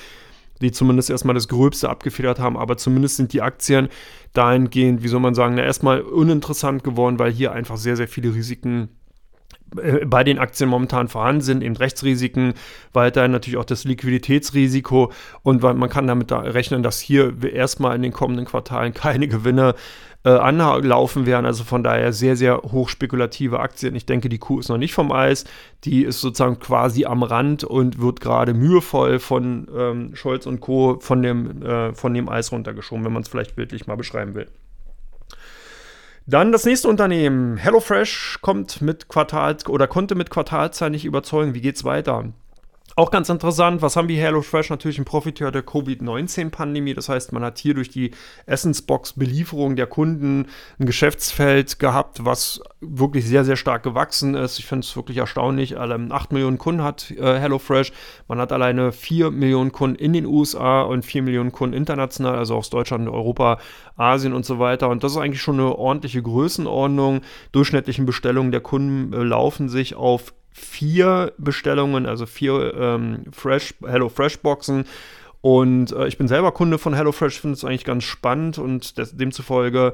[0.61, 3.89] die zumindest erstmal das Gröbste abgefedert haben, aber zumindest sind die Aktien
[4.33, 8.89] dahingehend, wie soll man sagen, erstmal uninteressant geworden, weil hier einfach sehr, sehr viele Risiken
[10.05, 12.53] bei den Aktien momentan vorhanden sind, eben Rechtsrisiken,
[12.93, 15.11] weiterhin natürlich auch das Liquiditätsrisiko
[15.43, 19.75] und man kann damit da rechnen, dass hier erstmal in den kommenden Quartalen keine Gewinne
[20.25, 21.45] äh, anlaufen werden.
[21.45, 23.95] Also von daher sehr, sehr hochspekulative Aktien.
[23.95, 25.45] Ich denke, die Kuh ist noch nicht vom Eis.
[25.83, 30.97] Die ist sozusagen quasi am Rand und wird gerade mühevoll von ähm, Scholz und Co.
[30.99, 34.47] von dem, äh, von dem Eis runtergeschoben, wenn man es vielleicht bildlich mal beschreiben will.
[36.27, 41.53] Dann das nächste Unternehmen, HelloFresh, kommt mit Quartals oder konnte mit Quartalzahlen nicht überzeugen.
[41.53, 42.33] Wie geht's weiter?
[42.97, 44.69] Auch ganz interessant, was haben wir HelloFresh?
[44.69, 46.93] Natürlich ein Profiteur der Covid-19-Pandemie.
[46.93, 48.11] Das heißt, man hat hier durch die
[48.45, 50.47] Essensbox-Belieferung der Kunden
[50.79, 54.59] ein Geschäftsfeld gehabt, was wirklich sehr, sehr stark gewachsen ist.
[54.59, 55.77] Ich finde es wirklich erstaunlich.
[55.77, 57.91] Allein 8 Millionen Kunden hat äh, HelloFresh.
[58.29, 62.55] Man hat alleine 4 Millionen Kunden in den USA und 4 Millionen Kunden international, also
[62.55, 63.59] aus Deutschland, Europa,
[63.97, 64.87] Asien und so weiter.
[64.87, 67.23] Und das ist eigentlich schon eine ordentliche Größenordnung.
[67.51, 74.07] Durchschnittlichen Bestellungen der Kunden äh, laufen sich auf vier Bestellungen, also vier ähm, Fresh, Hello
[74.07, 74.85] Fresh Boxen.
[75.41, 79.15] Und äh, ich bin selber Kunde von HelloFresh, finde es eigentlich ganz spannend und des,
[79.15, 79.93] demzufolge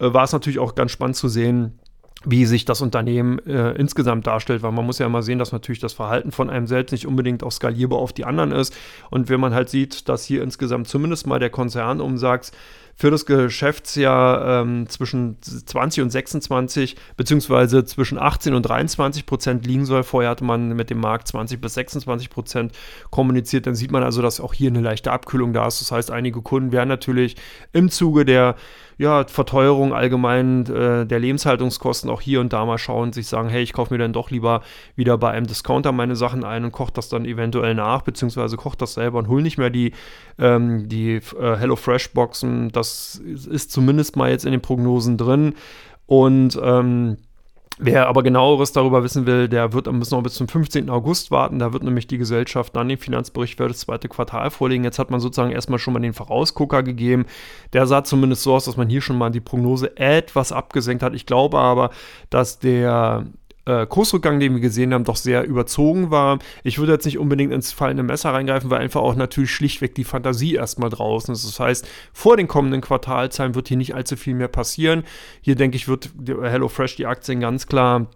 [0.00, 1.78] äh, war es natürlich auch ganz spannend zu sehen,
[2.24, 5.78] wie sich das Unternehmen äh, insgesamt darstellt, weil man muss ja immer sehen, dass natürlich
[5.78, 8.74] das Verhalten von einem selbst nicht unbedingt auch skalierbar auf die anderen ist.
[9.10, 12.50] Und wenn man halt sieht, dass hier insgesamt zumindest mal der Konzernumsatz
[12.98, 19.86] für das Geschäftsjahr ähm, zwischen 20 und 26 beziehungsweise zwischen 18 und 23 Prozent liegen
[19.86, 20.02] soll.
[20.02, 22.72] Vorher hatte man mit dem Markt 20 bis 26 Prozent
[23.10, 23.68] kommuniziert.
[23.68, 25.80] Dann sieht man also, dass auch hier eine leichte Abkühlung da ist.
[25.80, 27.36] Das heißt, einige Kunden werden natürlich
[27.72, 28.56] im Zuge der
[28.98, 33.62] ja, Verteuerung allgemein äh, der Lebenshaltungskosten auch hier und da mal schauen, sich sagen, hey,
[33.62, 34.62] ich kaufe mir dann doch lieber
[34.96, 38.76] wieder bei einem Discounter meine Sachen ein und koche das dann eventuell nach, beziehungsweise koche
[38.76, 39.92] das selber und hole nicht mehr die,
[40.36, 42.72] ähm, die äh, HelloFresh-Boxen.
[42.72, 45.54] Das ist zumindest mal jetzt in den Prognosen drin.
[46.06, 47.18] Und ähm,
[47.80, 50.90] Wer aber genaueres darüber wissen will, der wird am noch bis zum 15.
[50.90, 51.60] August warten.
[51.60, 54.82] Da wird nämlich die Gesellschaft dann den Finanzbericht für das zweite Quartal vorlegen.
[54.82, 57.26] Jetzt hat man sozusagen erstmal schon mal den Vorausgucker gegeben.
[57.72, 61.14] Der sah zumindest so aus, dass man hier schon mal die Prognose etwas abgesenkt hat.
[61.14, 61.90] Ich glaube aber,
[62.30, 63.26] dass der
[63.68, 66.38] äh, Kursrückgang, den wir gesehen haben, doch sehr überzogen war.
[66.64, 70.04] Ich würde jetzt nicht unbedingt ins fallende Messer reingreifen, weil einfach auch natürlich schlichtweg die
[70.04, 71.46] Fantasie erstmal draußen ist.
[71.46, 75.04] Das heißt, vor den kommenden Quartalzahlen wird hier nicht allzu viel mehr passieren.
[75.42, 78.06] Hier denke ich, wird HelloFresh die Aktien ganz klar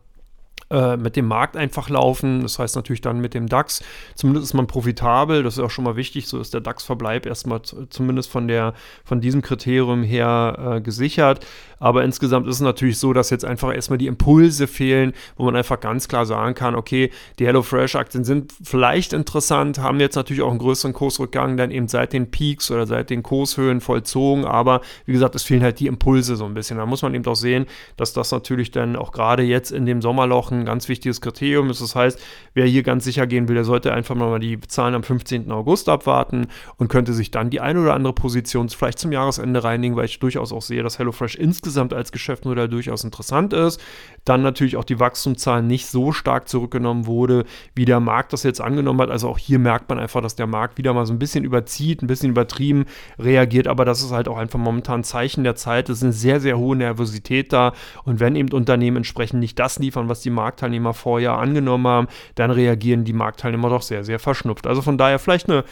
[0.73, 2.41] äh, mit dem Markt einfach laufen.
[2.41, 3.83] Das heißt natürlich dann mit dem DAX.
[4.15, 5.43] Zumindest ist man profitabel.
[5.43, 6.27] Das ist auch schon mal wichtig.
[6.27, 8.73] So ist der DAX-Verbleib erstmal zumindest von, der,
[9.05, 11.45] von diesem Kriterium her äh, gesichert.
[11.83, 15.57] Aber insgesamt ist es natürlich so, dass jetzt einfach erstmal die Impulse fehlen, wo man
[15.57, 20.51] einfach ganz klar sagen kann, okay, die HelloFresh-Aktien sind vielleicht interessant, haben jetzt natürlich auch
[20.51, 24.45] einen größeren Kursrückgang dann eben seit den Peaks oder seit den Kurshöhen vollzogen.
[24.45, 26.79] Aber wie gesagt, es fehlen halt die Impulse so ein bisschen.
[26.79, 30.03] Da muss man eben auch sehen, dass das natürlich dann auch gerade jetzt in dem
[30.03, 31.81] Sommerloch ein ein ganz wichtiges Kriterium ist.
[31.81, 32.21] Das heißt,
[32.55, 35.51] wer hier ganz sicher gehen will, der sollte einfach mal die Zahlen am 15.
[35.51, 36.47] August abwarten
[36.77, 40.19] und könnte sich dann die eine oder andere Position vielleicht zum Jahresende reinigen, weil ich
[40.19, 43.81] durchaus auch sehe, dass HelloFresh insgesamt als Geschäftsmodell durchaus interessant ist.
[44.25, 47.45] Dann natürlich auch die Wachstumszahlen nicht so stark zurückgenommen wurde,
[47.75, 49.11] wie der Markt das jetzt angenommen hat.
[49.11, 52.03] Also auch hier merkt man einfach, dass der Markt wieder mal so ein bisschen überzieht,
[52.03, 52.87] ein bisschen übertrieben
[53.19, 55.89] reagiert, aber das ist halt auch einfach momentan ein Zeichen der Zeit.
[55.89, 57.73] Es ist eine sehr, sehr hohe Nervosität da
[58.05, 62.09] und wenn eben Unternehmen entsprechend nicht das liefern, was die Markt Marktteilnehmer vorher angenommen haben,
[62.35, 64.67] dann reagieren die Marktteilnehmer doch sehr, sehr verschnupft.
[64.67, 65.65] Also von daher vielleicht eine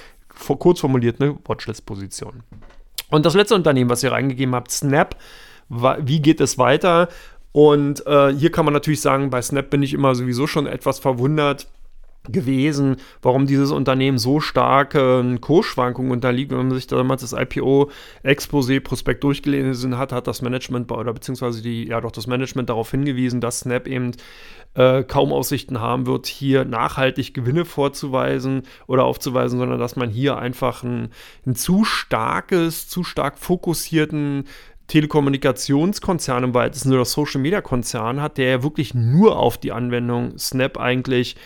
[0.58, 2.42] kurz formuliert eine Watchlist-Position.
[3.10, 5.16] Und das letzte Unternehmen, was ihr reingegeben habt, Snap,
[5.68, 7.08] wie geht es weiter?
[7.52, 10.98] Und äh, hier kann man natürlich sagen, bei Snap bin ich immer sowieso schon etwas
[11.00, 11.66] verwundert
[12.28, 16.50] gewesen, warum dieses Unternehmen so starke Kursschwankungen unterliegt.
[16.50, 22.00] Wenn man sich damals das IPO-Exposé-Prospekt durchgelesen hat, hat das Management oder beziehungsweise die, ja
[22.00, 24.12] doch das Management darauf hingewiesen, dass Snap eben
[24.74, 30.38] äh, kaum Aussichten haben wird, hier nachhaltig Gewinne vorzuweisen oder aufzuweisen, sondern dass man hier
[30.38, 31.10] einfach ein,
[31.46, 34.44] ein zu starkes, zu stark fokussierten
[34.86, 40.36] Telekommunikationskonzern im weitesten oder Social Media Konzern hat, der ja wirklich nur auf die Anwendung
[40.38, 41.36] Snap eigentlich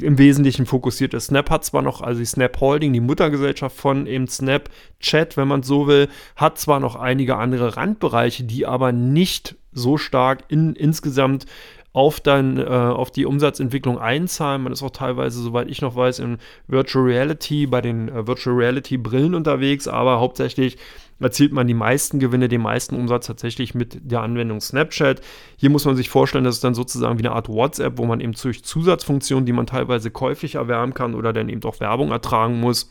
[0.00, 1.26] im Wesentlichen fokussiert ist.
[1.26, 5.62] Snap hat zwar noch, also die Snap Holding, die Muttergesellschaft von eben Snapchat, wenn man
[5.62, 11.46] so will, hat zwar noch einige andere Randbereiche, die aber nicht so stark in, insgesamt
[11.94, 14.62] auf dann äh, auf die Umsatzentwicklung einzahlen.
[14.62, 18.56] Man ist auch teilweise, soweit ich noch weiß, in Virtual Reality bei den äh, Virtual
[18.56, 20.76] Reality Brillen unterwegs, aber hauptsächlich
[21.20, 25.20] erzielt man die meisten Gewinne, den meisten Umsatz tatsächlich mit der Anwendung Snapchat.
[25.56, 28.18] Hier muss man sich vorstellen, das ist dann sozusagen wie eine Art WhatsApp, wo man
[28.18, 32.58] eben durch Zusatzfunktionen, die man teilweise käuflich erwärmen kann oder dann eben auch Werbung ertragen
[32.58, 32.90] muss,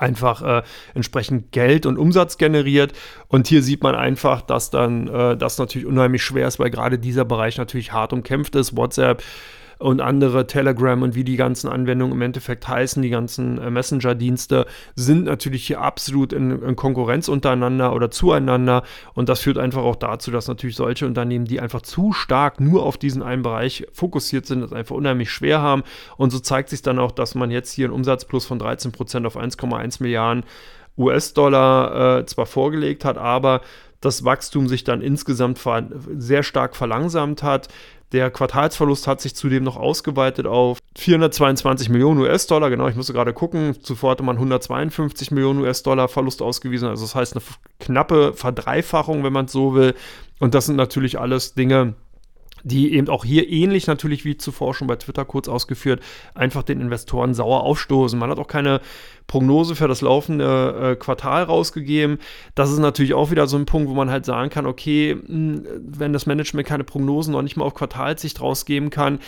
[0.00, 0.62] einfach äh,
[0.94, 2.92] entsprechend Geld und Umsatz generiert.
[3.28, 6.98] Und hier sieht man einfach, dass dann äh, das natürlich unheimlich schwer ist, weil gerade
[6.98, 8.76] dieser Bereich natürlich hart umkämpft ist.
[8.76, 9.22] WhatsApp
[9.80, 14.66] und andere Telegram und wie die ganzen Anwendungen im Endeffekt heißen, die ganzen äh, Messenger-Dienste
[14.94, 18.82] sind natürlich hier absolut in, in, Konkurrenz untereinander oder zueinander
[19.14, 22.84] und das führt einfach auch dazu, dass natürlich solche Unternehmen, die einfach zu stark nur
[22.84, 25.82] auf diesen einen Bereich fokussiert sind, das einfach unheimlich schwer haben
[26.18, 29.38] und so zeigt sich dann auch, dass man jetzt hier einen Umsatzplus von 13% auf
[29.38, 30.44] 1,1 Milliarden
[30.98, 33.62] US-Dollar äh, zwar vorgelegt hat, aber
[34.00, 35.60] das Wachstum sich dann insgesamt
[36.16, 37.68] sehr stark verlangsamt hat.
[38.12, 42.68] Der Quartalsverlust hat sich zudem noch ausgeweitet auf 422 Millionen US-Dollar.
[42.68, 43.76] Genau, ich musste gerade gucken.
[43.82, 46.88] Zuvor hatte man 152 Millionen US-Dollar Verlust ausgewiesen.
[46.88, 47.44] Also das heißt eine
[47.78, 49.94] knappe Verdreifachung, wenn man es so will.
[50.40, 51.94] Und das sind natürlich alles Dinge,
[52.64, 56.00] die eben auch hier ähnlich natürlich wie zuvor schon bei Twitter kurz ausgeführt,
[56.34, 58.18] einfach den Investoren sauer aufstoßen.
[58.18, 58.80] Man hat auch keine
[59.26, 62.18] Prognose für das laufende äh, Quartal rausgegeben.
[62.54, 65.28] Das ist natürlich auch wieder so ein Punkt, wo man halt sagen kann, okay, mh,
[65.28, 69.20] hm, wenn das Management keine Prognosen noch nicht mal auf Quartalsicht rausgeben kann,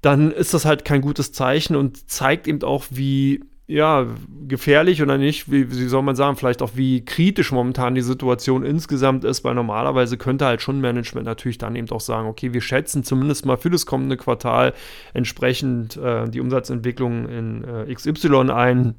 [0.00, 4.06] dann ist das halt kein gutes Zeichen und zeigt eben auch, wie ja,
[4.46, 8.64] gefährlich oder nicht, wie, wie soll man sagen, vielleicht auch wie kritisch momentan die Situation
[8.64, 12.60] insgesamt ist, weil normalerweise könnte halt schon Management natürlich dann eben auch sagen, okay, wir
[12.60, 14.72] schätzen zumindest mal für das kommende Quartal
[15.14, 18.94] entsprechend äh, die Umsatzentwicklung in äh, XY ein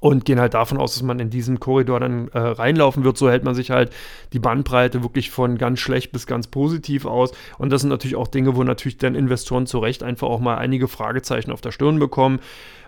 [0.00, 3.18] und gehen halt davon aus, dass man in diesen Korridor dann äh, reinlaufen wird.
[3.18, 3.90] So hält man sich halt
[4.32, 7.32] die Bandbreite wirklich von ganz schlecht bis ganz positiv aus.
[7.58, 10.56] Und das sind natürlich auch Dinge, wo natürlich dann Investoren zu Recht einfach auch mal
[10.56, 12.38] einige Fragezeichen auf der Stirn bekommen.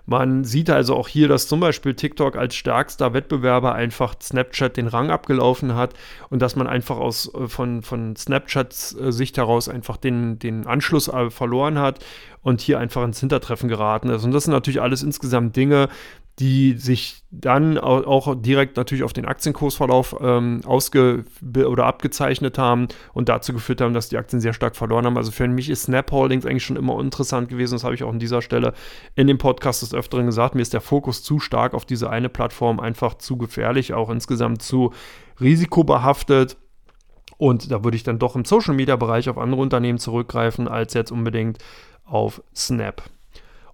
[0.06, 4.86] Man sieht also auch hier, dass zum Beispiel TikTok als stärkster Wettbewerber einfach Snapchat den
[4.86, 5.94] Rang abgelaufen hat
[6.30, 10.66] und dass man einfach aus, äh, von, von Snapchats äh, Sicht heraus einfach den, den
[10.66, 12.04] Anschluss äh, verloren hat
[12.42, 14.24] und hier einfach ins Hintertreffen geraten ist.
[14.24, 15.88] Und das sind natürlich alles insgesamt Dinge,
[16.38, 23.28] die sich dann auch direkt natürlich auf den Aktienkursverlauf ähm, ausge oder abgezeichnet haben und
[23.28, 25.18] dazu geführt haben, dass die Aktien sehr stark verloren haben.
[25.18, 27.74] Also für mich ist Snap Holdings eigentlich schon immer interessant gewesen.
[27.74, 28.72] Das habe ich auch an dieser Stelle
[29.14, 30.54] in dem Podcast des Öfteren gesagt.
[30.54, 34.62] Mir ist der Fokus zu stark auf diese eine Plattform einfach zu gefährlich, auch insgesamt
[34.62, 34.94] zu
[35.40, 36.56] risikobehaftet.
[37.36, 40.94] Und da würde ich dann doch im Social Media Bereich auf andere Unternehmen zurückgreifen, als
[40.94, 41.58] jetzt unbedingt
[42.04, 43.02] auf Snap.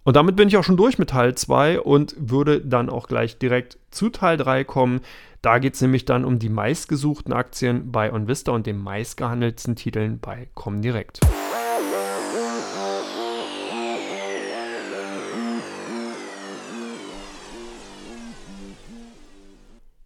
[0.07, 3.38] Und damit bin ich auch schon durch mit Teil 2 und würde dann auch gleich
[3.38, 5.01] direkt zu Teil 3 kommen.
[5.42, 10.21] Da geht es nämlich dann um die meistgesuchten Aktien bei OnVista und den meistgehandelten Titeln
[10.21, 11.19] bei Comdirect.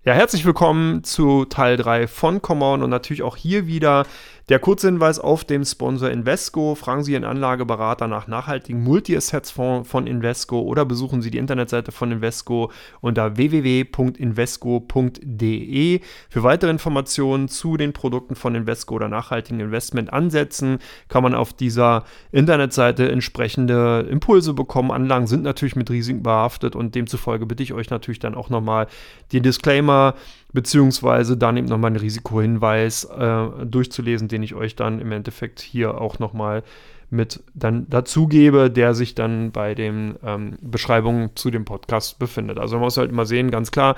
[0.02, 4.06] Ja, herzlich willkommen zu Teil 3 von Common und natürlich auch hier wieder
[4.50, 6.74] der kurze Hinweis auf dem Sponsor Invesco.
[6.74, 12.10] Fragen Sie Ihren Anlageberater nach nachhaltigen Multi-Assets-Fonds von Invesco oder besuchen Sie die Internetseite von
[12.10, 16.00] Invesco unter www.invesco.de.
[16.28, 22.02] Für weitere Informationen zu den Produkten von Invesco oder nachhaltigen Investmentansätzen kann man auf dieser
[22.32, 24.90] Internetseite entsprechende Impulse bekommen.
[24.90, 28.88] Anlagen sind natürlich mit Risiken behaftet und demzufolge bitte ich euch natürlich dann auch nochmal
[29.32, 30.16] den Disclaimer
[30.52, 36.00] beziehungsweise dann eben nochmal einen Risikohinweis äh, durchzulesen, den ich euch dann im Endeffekt hier
[36.00, 36.62] auch nochmal
[37.10, 42.58] mit dann dazugebe, der sich dann bei den ähm, Beschreibungen zu dem Podcast befindet.
[42.58, 43.96] Also man muss halt immer sehen, ganz klar,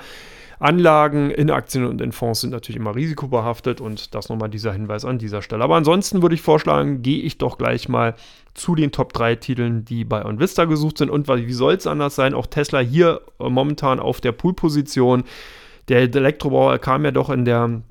[0.59, 5.03] Anlagen in Aktien und in Fonds sind natürlich immer risikobehaftet und das nochmal dieser Hinweis
[5.03, 5.63] an dieser Stelle.
[5.63, 8.15] Aber ansonsten würde ich vorschlagen, gehe ich doch gleich mal
[8.53, 11.09] zu den Top 3 Titeln, die bei OnVista gesucht sind.
[11.09, 12.33] Und wie soll es anders sein?
[12.33, 15.23] Auch Tesla hier äh, momentan auf der Pool-Position.
[15.89, 17.81] Der Elektrobauer kam ja doch in der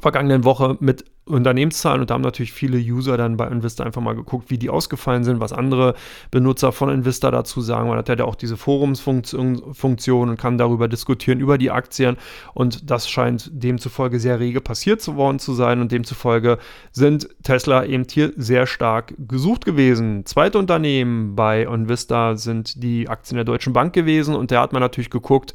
[0.00, 4.14] vergangenen Woche mit Unternehmenszahlen und da haben natürlich viele User dann bei Invista einfach mal
[4.14, 5.94] geguckt, wie die ausgefallen sind, was andere
[6.30, 7.88] Benutzer von Invista dazu sagen.
[7.88, 12.16] Man hat ja auch diese Forumsfunktion und kann darüber diskutieren, über die Aktien
[12.54, 16.58] und das scheint demzufolge sehr rege passiert worden zu sein und demzufolge
[16.92, 20.24] sind Tesla eben hier sehr stark gesucht gewesen.
[20.24, 24.80] Zweite Unternehmen bei Invista sind die Aktien der Deutschen Bank gewesen und da hat man
[24.80, 25.52] natürlich geguckt,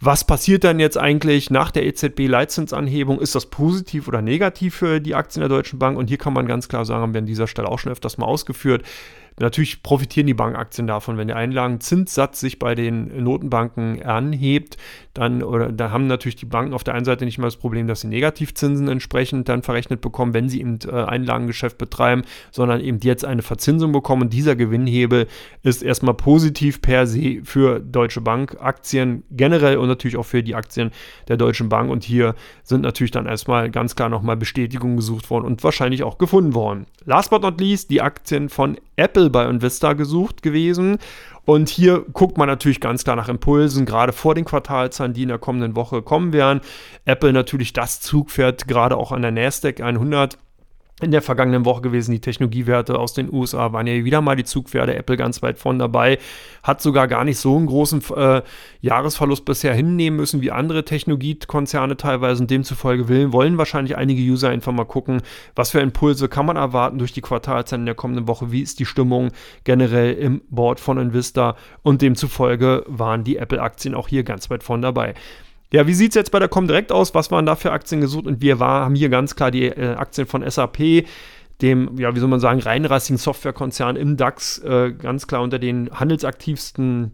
[0.00, 3.20] was passiert dann jetzt eigentlich nach der EZB-Leitzinsanhebung?
[3.20, 5.96] Ist das positiv oder negativ für die Aktien der Deutschen Bank?
[5.96, 8.18] Und hier kann man ganz klar sagen, haben wir an dieser Stelle auch schon öfters
[8.18, 8.82] mal ausgeführt,
[9.38, 14.76] Natürlich profitieren die Bankaktien davon, wenn der Einlagenzinssatz sich bei den Notenbanken anhebt,
[15.12, 17.86] dann oder da haben natürlich die Banken auf der einen Seite nicht mal das Problem,
[17.86, 22.98] dass sie Negativzinsen entsprechend dann verrechnet bekommen, wenn sie eben äh, Einlagengeschäft betreiben, sondern eben
[23.02, 24.22] jetzt eine Verzinsung bekommen.
[24.22, 25.26] Und dieser Gewinnhebel
[25.62, 30.54] ist erstmal positiv per se für Deutsche Bank Aktien generell und natürlich auch für die
[30.54, 30.90] Aktien
[31.28, 31.90] der Deutschen Bank.
[31.90, 36.18] Und hier sind natürlich dann erstmal ganz klar nochmal Bestätigungen gesucht worden und wahrscheinlich auch
[36.18, 36.86] gefunden worden.
[37.04, 40.98] Last but not least die Aktien von Apple bei Invista gesucht gewesen.
[41.44, 45.28] Und hier guckt man natürlich ganz klar nach Impulsen, gerade vor den Quartalzahlen, die in
[45.28, 46.60] der kommenden Woche kommen werden.
[47.04, 50.38] Apple natürlich das Zugpferd, gerade auch an der Nasdaq 100
[51.04, 52.12] in der vergangenen Woche gewesen.
[52.12, 54.94] Die Technologiewerte aus den USA waren ja wieder mal die Zugpferde.
[54.94, 56.18] Apple ganz weit vorn dabei.
[56.62, 58.42] Hat sogar gar nicht so einen großen äh,
[58.80, 62.42] Jahresverlust bisher hinnehmen müssen wie andere Technologiekonzerne teilweise.
[62.42, 65.22] Und demzufolge will, wollen wahrscheinlich einige User einfach mal gucken,
[65.54, 68.50] was für Impulse kann man erwarten durch die Quartalzahlen in der kommenden Woche.
[68.50, 69.30] Wie ist die Stimmung
[69.64, 71.56] generell im Board von Invista?
[71.82, 75.14] Und demzufolge waren die Apple-Aktien auch hier ganz weit vorn dabei.
[75.74, 77.16] Ja, wie sieht es jetzt bei der Comdirect aus?
[77.16, 78.26] Was waren da für Aktien gesucht?
[78.26, 81.04] Und wir war, haben hier ganz klar die äh, Aktien von SAP,
[81.62, 85.90] dem, ja, wie soll man sagen, reinrassigen Softwarekonzern im DAX, äh, ganz klar unter den
[85.90, 87.10] handelsaktivsten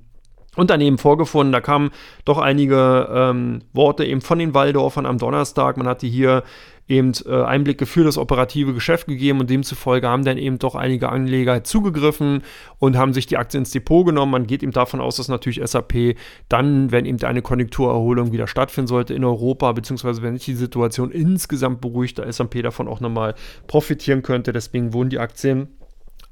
[0.56, 1.52] Unternehmen vorgefunden.
[1.52, 1.88] Da kamen
[2.26, 5.78] doch einige ähm, Worte eben von den Waldorfern am Donnerstag.
[5.78, 6.42] Man hatte hier
[6.90, 11.08] eben äh, Einblicke für das operative Geschäft gegeben und demzufolge haben dann eben doch einige
[11.08, 12.42] Anleger zugegriffen
[12.78, 14.32] und haben sich die Aktien ins Depot genommen.
[14.32, 16.16] Man geht eben davon aus, dass natürlich SAP
[16.48, 21.12] dann, wenn eben eine Konjunkturerholung wieder stattfinden sollte in Europa, beziehungsweise wenn sich die Situation
[21.12, 23.34] insgesamt beruhigt, da SAP davon auch nochmal
[23.68, 24.52] profitieren könnte.
[24.52, 25.68] Deswegen wurden die Aktien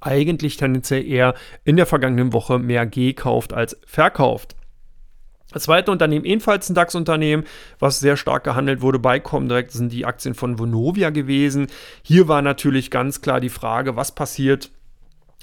[0.00, 4.57] eigentlich tendenziell eher in der vergangenen Woche mehr gekauft als verkauft.
[5.50, 7.44] Das zweite Unternehmen, ebenfalls ein DAX-Unternehmen,
[7.78, 11.68] was sehr stark gehandelt wurde bei Comdirect, sind die Aktien von Vonovia gewesen.
[12.02, 14.70] Hier war natürlich ganz klar die Frage, was passiert,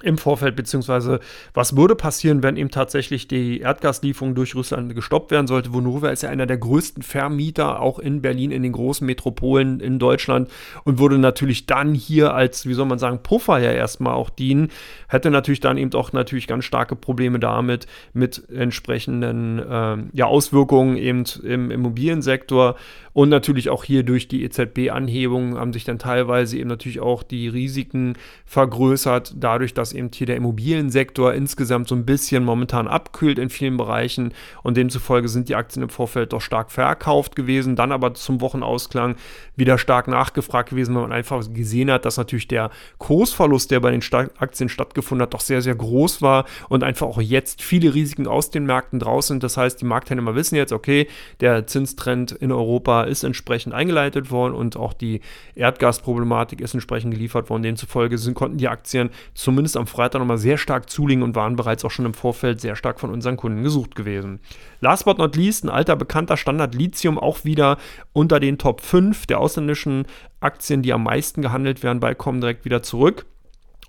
[0.03, 1.21] im Vorfeld, beziehungsweise
[1.53, 5.73] was würde passieren, wenn eben tatsächlich die Erdgaslieferung durch Russland gestoppt werden sollte.
[5.73, 9.97] Vonovia ist ja einer der größten Vermieter, auch in Berlin, in den großen Metropolen in
[9.97, 10.51] Deutschland
[10.84, 14.69] und würde natürlich dann hier als, wie soll man sagen, Puffer ja erstmal auch dienen.
[15.08, 20.97] Hätte natürlich dann eben auch natürlich ganz starke Probleme damit, mit entsprechenden äh, ja, Auswirkungen
[20.97, 22.75] eben im Immobiliensektor
[23.15, 27.47] und natürlich auch hier durch die EZB-Anhebung haben sich dann teilweise eben natürlich auch die
[27.47, 33.38] Risiken vergrößert, dadurch, dass dass eben hier der Immobiliensektor insgesamt so ein bisschen momentan abkühlt
[33.38, 37.91] in vielen Bereichen und demzufolge sind die Aktien im Vorfeld doch stark verkauft gewesen, dann
[37.91, 39.15] aber zum Wochenausklang
[39.56, 43.91] wieder stark nachgefragt gewesen, weil man einfach gesehen hat, dass natürlich der Kursverlust, der bei
[43.91, 44.02] den
[44.39, 48.50] Aktien stattgefunden hat, doch sehr, sehr groß war und einfach auch jetzt viele Risiken aus
[48.50, 49.43] den Märkten draußen sind.
[49.43, 51.08] Das heißt, die Marktteilnehmer wissen jetzt, okay,
[51.42, 55.21] der Zinstrend in Europa ist entsprechend eingeleitet worden und auch die
[55.54, 57.62] Erdgasproblematik ist entsprechend geliefert worden.
[57.62, 61.86] Demzufolge sind, konnten die Aktien zumindest am Freitag nochmal sehr stark zulegen und waren bereits
[61.86, 64.40] auch schon im Vorfeld sehr stark von unseren Kunden gesucht gewesen.
[64.82, 67.78] Last but not least, ein alter bekannter Standard Lithium auch wieder
[68.13, 70.06] unter den Top 5 der ausländischen
[70.40, 73.26] Aktien, die am meisten gehandelt werden, bei kommen direkt wieder zurück.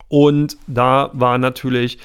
[0.08, 1.98] Und da war natürlich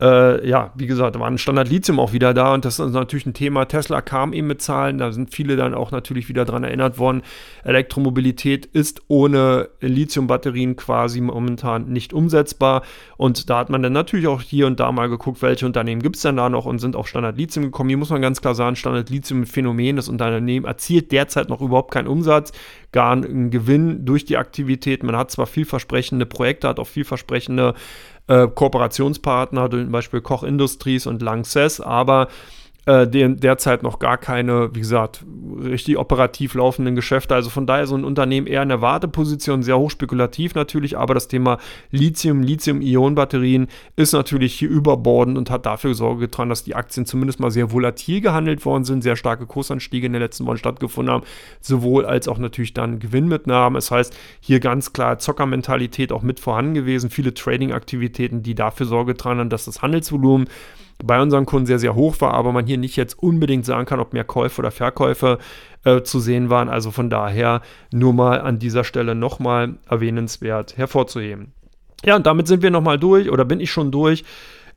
[0.00, 2.92] äh, ja, wie gesagt, da war ein Standard Lithium auch wieder da und das ist
[2.92, 3.64] natürlich ein Thema.
[3.64, 7.22] Tesla kam eben mit Zahlen, da sind viele dann auch natürlich wieder daran erinnert worden.
[7.64, 12.82] Elektromobilität ist ohne Lithium-Batterien quasi momentan nicht umsetzbar
[13.16, 16.16] und da hat man dann natürlich auch hier und da mal geguckt, welche Unternehmen gibt
[16.16, 17.88] es denn da noch und sind auf Standard Lithium gekommen.
[17.88, 21.90] Hier muss man ganz klar sagen, Standard Lithium Phänomen, das Unternehmen erzielt derzeit noch überhaupt
[21.90, 22.52] keinen Umsatz,
[22.92, 25.02] gar einen Gewinn durch die Aktivität.
[25.02, 27.74] Man hat zwar vielversprechende Projekte, hat auch vielversprechende
[28.28, 32.28] äh, Kooperationspartner, zum Beispiel Koch Industries und Lanxess, aber
[32.86, 35.24] äh, derzeit noch gar keine, wie gesagt,
[35.60, 37.34] richtig operativ laufenden Geschäfte.
[37.34, 41.26] Also von daher so ein Unternehmen eher in der Warteposition, sehr hochspekulativ natürlich, aber das
[41.26, 41.58] Thema
[41.90, 43.66] Lithium, Lithium-Ionen-Batterien
[43.96, 47.72] ist natürlich hier überbordend und hat dafür Sorge getragen, dass die Aktien zumindest mal sehr
[47.72, 51.24] volatil gehandelt worden sind, sehr starke Kursanstiege in den letzten Wochen stattgefunden haben,
[51.60, 53.74] sowohl als auch natürlich dann Gewinnmitnahmen.
[53.74, 59.14] Das heißt, hier ganz klar Zockermentalität auch mit vorhanden gewesen, viele Trading-Aktivitäten, die dafür Sorge
[59.14, 60.46] getragen haben, dass das Handelsvolumen
[61.02, 64.00] bei unseren Kunden sehr, sehr hoch war, aber man hier nicht jetzt unbedingt sagen kann,
[64.00, 65.38] ob mehr Käufe oder Verkäufe
[65.84, 66.68] äh, zu sehen waren.
[66.68, 71.52] Also von daher nur mal an dieser Stelle nochmal erwähnenswert hervorzuheben.
[72.04, 74.24] Ja, und damit sind wir nochmal durch oder bin ich schon durch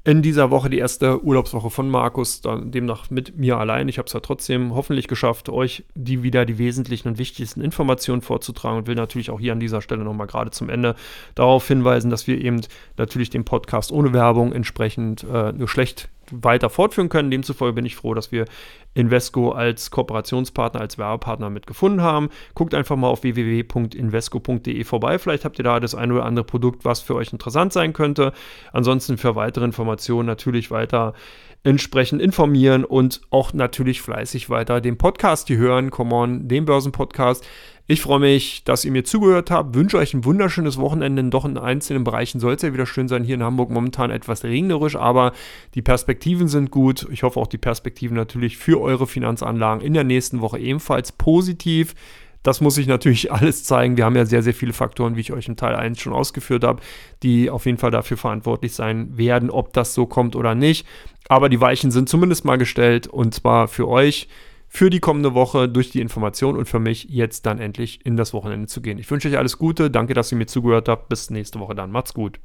[0.05, 3.89] in dieser Woche die erste Urlaubswoche von Markus, demnach mit mir allein.
[3.89, 8.21] Ich habe es ja trotzdem hoffentlich geschafft, euch die wieder die wesentlichen und wichtigsten Informationen
[8.21, 10.95] vorzutragen und will natürlich auch hier an dieser Stelle nochmal gerade zum Ende
[11.35, 12.61] darauf hinweisen, dass wir eben
[12.97, 17.31] natürlich den Podcast ohne Werbung entsprechend äh, nur schlecht weiter fortführen können.
[17.31, 18.45] Demzufolge bin ich froh, dass wir
[18.93, 22.29] Invesco als Kooperationspartner, als Werbepartner mitgefunden haben.
[22.55, 25.19] Guckt einfach mal auf www.invesco.de vorbei.
[25.19, 28.33] Vielleicht habt ihr da das eine oder andere Produkt, was für euch interessant sein könnte.
[28.73, 31.13] Ansonsten für weitere Informationen natürlich weiter
[31.63, 35.91] entsprechend informieren und auch natürlich fleißig weiter den Podcast hier hören.
[35.91, 37.45] Come on, den Börsenpodcast.
[37.91, 39.73] Ich freue mich, dass ihr mir zugehört habt.
[39.73, 41.23] Wünsche euch ein wunderschönes Wochenende.
[41.23, 43.23] Doch in einzelnen Bereichen soll es ja wieder schön sein.
[43.23, 45.33] Hier in Hamburg momentan etwas regnerisch, aber
[45.73, 47.07] die Perspektiven sind gut.
[47.11, 51.95] Ich hoffe auch die Perspektiven natürlich für eure Finanzanlagen in der nächsten Woche ebenfalls positiv.
[52.43, 53.97] Das muss ich natürlich alles zeigen.
[53.97, 56.63] Wir haben ja sehr, sehr viele Faktoren, wie ich euch im Teil 1 schon ausgeführt
[56.63, 56.83] habe,
[57.23, 60.85] die auf jeden Fall dafür verantwortlich sein werden, ob das so kommt oder nicht.
[61.27, 64.27] Aber die Weichen sind zumindest mal gestellt und zwar für euch
[64.69, 68.33] für die kommende Woche durch die Information und für mich jetzt dann endlich in das
[68.33, 68.99] Wochenende zu gehen.
[68.99, 71.09] Ich wünsche euch alles Gute, danke, dass ihr mir zugehört habt.
[71.09, 71.91] Bis nächste Woche dann.
[71.91, 72.39] Macht's gut.